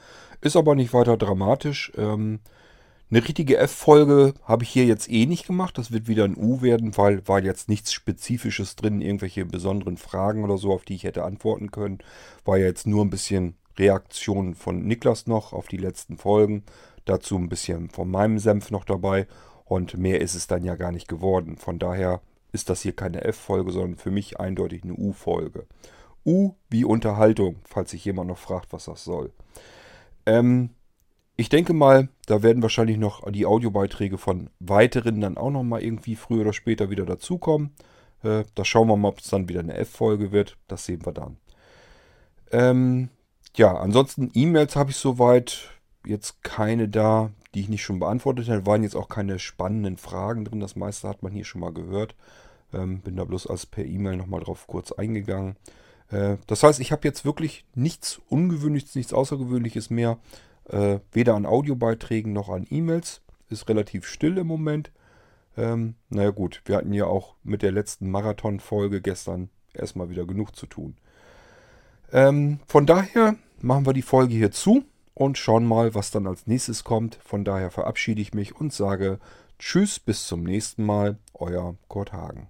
Ist 0.41 0.55
aber 0.55 0.77
nicht 0.77 0.93
weiter 0.93 1.17
dramatisch. 1.17 1.91
Ähm, 1.97 2.39
eine 3.11 3.25
richtige 3.25 3.57
F-Folge 3.57 4.35
habe 4.45 4.63
ich 4.63 4.71
hier 4.71 4.85
jetzt 4.85 5.11
eh 5.11 5.27
nicht 5.27 5.49
gemacht. 5.49 5.79
Das 5.79 5.91
wird 5.91 6.07
wieder 6.07 6.23
ein 6.23 6.37
U 6.37 6.63
werden, 6.63 6.97
weil 6.97 7.27
war 7.27 7.43
jetzt 7.43 7.69
nichts 7.69 7.93
Spezifisches 7.93 8.77
drin, 8.77 9.01
irgendwelche 9.01 9.45
besonderen 9.45 9.97
Fragen 9.97 10.45
oder 10.45 10.59
so, 10.59 10.73
auf 10.73 10.85
die 10.85 10.95
ich 10.95 11.03
hätte 11.03 11.25
antworten 11.25 11.73
können. 11.73 11.99
War 12.45 12.57
ja 12.57 12.67
jetzt 12.67 12.87
nur 12.87 13.05
ein 13.05 13.11
bisschen 13.11 13.57
Reaktion 13.77 14.55
von 14.55 14.87
Niklas 14.87 15.27
noch 15.27 15.53
auf 15.53 15.67
die 15.67 15.77
letzten 15.77 16.17
Folgen. 16.19 16.63
Dazu 17.05 17.37
ein 17.37 17.49
bisschen 17.49 17.91
von 17.91 18.09
meinem 18.09 18.39
Senf 18.39 18.71
noch 18.71 18.85
dabei. 18.85 19.27
Und 19.65 19.99
mehr 19.99 20.21
ist 20.21 20.37
es 20.37 20.47
dann 20.47 20.63
ja 20.63 20.77
gar 20.77 20.93
nicht 20.93 21.09
geworden. 21.09 21.57
Von 21.57 21.81
daher 21.81 22.23
ist 22.53 22.71
das 22.71 22.83
hier 22.83 22.95
keine 22.95 23.25
F-Folge, 23.25 23.73
sondern 23.73 23.97
für 23.97 24.11
mich 24.11 24.41
eindeutig 24.41 24.85
eine 24.85 24.95
U-Folge. 24.95 25.67
U 26.25 26.55
wie 26.69 26.85
Unterhaltung, 26.85 27.57
falls 27.65 27.91
sich 27.91 28.05
jemand 28.05 28.29
noch 28.29 28.39
fragt, 28.39 28.73
was 28.73 28.87
das 28.87 29.05
soll. 29.05 29.33
Ähm, 30.27 30.71
ich 31.37 31.49
denke 31.49 31.73
mal, 31.73 32.09
da 32.27 32.43
werden 32.43 32.63
wahrscheinlich 32.63 32.99
noch 32.99 33.31
die 33.31 33.47
Audiobeiträge 33.47 34.19
von 34.19 34.51
weiteren 34.59 35.21
dann 35.21 35.39
auch 35.39 35.51
noch 35.51 35.63
mal 35.63 35.83
irgendwie 35.83 36.17
früher 36.17 36.41
oder 36.41 36.53
später 36.53 36.91
wieder 36.91 37.07
dazukommen. 37.07 37.75
Äh, 38.23 38.45
da 38.55 38.65
schauen 38.65 38.89
wir 38.89 38.97
mal, 38.97 39.09
ob 39.09 39.21
es 39.21 39.29
dann 39.29 39.49
wieder 39.49 39.61
eine 39.61 39.75
F-Folge 39.75 40.33
wird. 40.33 40.57
Das 40.67 40.85
sehen 40.85 41.07
wir 41.07 41.13
dann. 41.13 41.37
Ähm, 42.51 43.09
ja, 43.57 43.77
ansonsten 43.77 44.31
E-Mails 44.35 44.77
habe 44.77 44.91
ich 44.91 44.97
soweit 44.97 45.71
jetzt 46.05 46.43
keine 46.43 46.89
da 46.89 47.31
die 47.59 47.63
ich 47.63 47.69
nicht 47.69 47.83
schon 47.83 47.99
beantwortet 47.99 48.49
habe. 48.49 48.67
Waren 48.67 48.85
jetzt 48.85 48.95
auch 48.95 49.09
keine 49.09 49.41
spannenden 49.41 49.97
Fragen 49.97 50.45
drin. 50.45 50.61
Das 50.61 50.77
meiste 50.77 51.09
hat 51.09 51.25
man 51.25 51.33
hier 51.33 51.45
schon 51.45 51.61
mal 51.61 51.73
gehört. 51.73 52.15
Ähm, 52.73 53.01
bin 53.01 53.17
da 53.17 53.25
bloß 53.25 53.49
als 53.49 53.67
per 53.67 53.85
E-Mail 53.85 54.17
nochmal 54.17 54.41
drauf 54.41 54.69
kurz 54.69 54.93
eingegangen. 54.93 55.57
Äh, 56.13 56.37
das 56.47 56.63
heißt, 56.63 56.79
ich 56.79 56.93
habe 56.93 57.09
jetzt 57.09 57.25
wirklich 57.25 57.65
nichts 57.75 58.21
Ungewöhnliches, 58.29 58.95
nichts 58.95 59.13
Außergewöhnliches 59.13 59.91
mehr. 59.91 60.19
Äh, 60.69 61.01
weder 61.11 61.35
an 61.35 61.47
Audiobeiträgen 61.47 62.33
noch 62.33 62.49
an 62.49 62.65
E-Mails. 62.71 63.23
Ist 63.51 63.69
relativ 63.69 64.07
still 64.07 64.39
im 64.39 64.47
Moment. 64.47 64.93
Ähm, 65.57 65.97
naja 66.11 66.31
gut, 66.31 66.63
wir 66.65 66.77
hatten 66.77 66.93
ja 66.93 67.07
auch 67.07 67.35
mit 67.43 67.63
der 67.63 67.73
letzten 67.73 68.09
Marathon-Folge 68.09 69.01
gestern 69.01 69.51
erstmal 69.75 70.11
wieder 70.11 70.27
genug 70.27 70.55
zu 70.55 70.67
tun. 70.67 70.95
Ähm, 72.13 72.61
von 72.69 72.87
daher 72.87 73.35
machen 73.61 73.85
wir 73.85 73.95
die 73.95 74.03
Folge 74.03 74.35
hier 74.35 74.53
zu 74.53 74.85
und 75.19 75.37
schauen 75.37 75.67
mal, 75.67 75.95
was 75.95 76.13
dann 76.13 76.27
als 76.29 76.47
nächstes 76.47 76.85
kommt. 76.85 77.19
Von 77.25 77.45
daher 77.45 77.71
verabschiede 77.71 78.21
ich 78.21 78.35
mich 78.35 78.55
und 78.55 78.73
sage 78.73 79.19
Tschüss, 79.59 79.99
bis 79.99 80.29
zum 80.29 80.45
nächsten 80.45 80.85
Mal, 80.85 81.19
euer 81.35 81.75
Kurt 81.89 82.13
Hagen. 82.13 82.49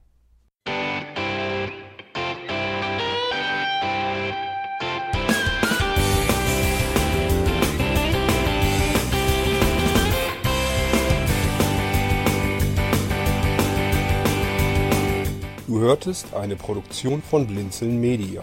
Du 15.67 15.81
hörtest 15.81 16.35
eine 16.35 16.57
Produktion 16.57 17.23
von 17.23 17.47
Blinzeln 17.47 17.99
Media. 17.99 18.43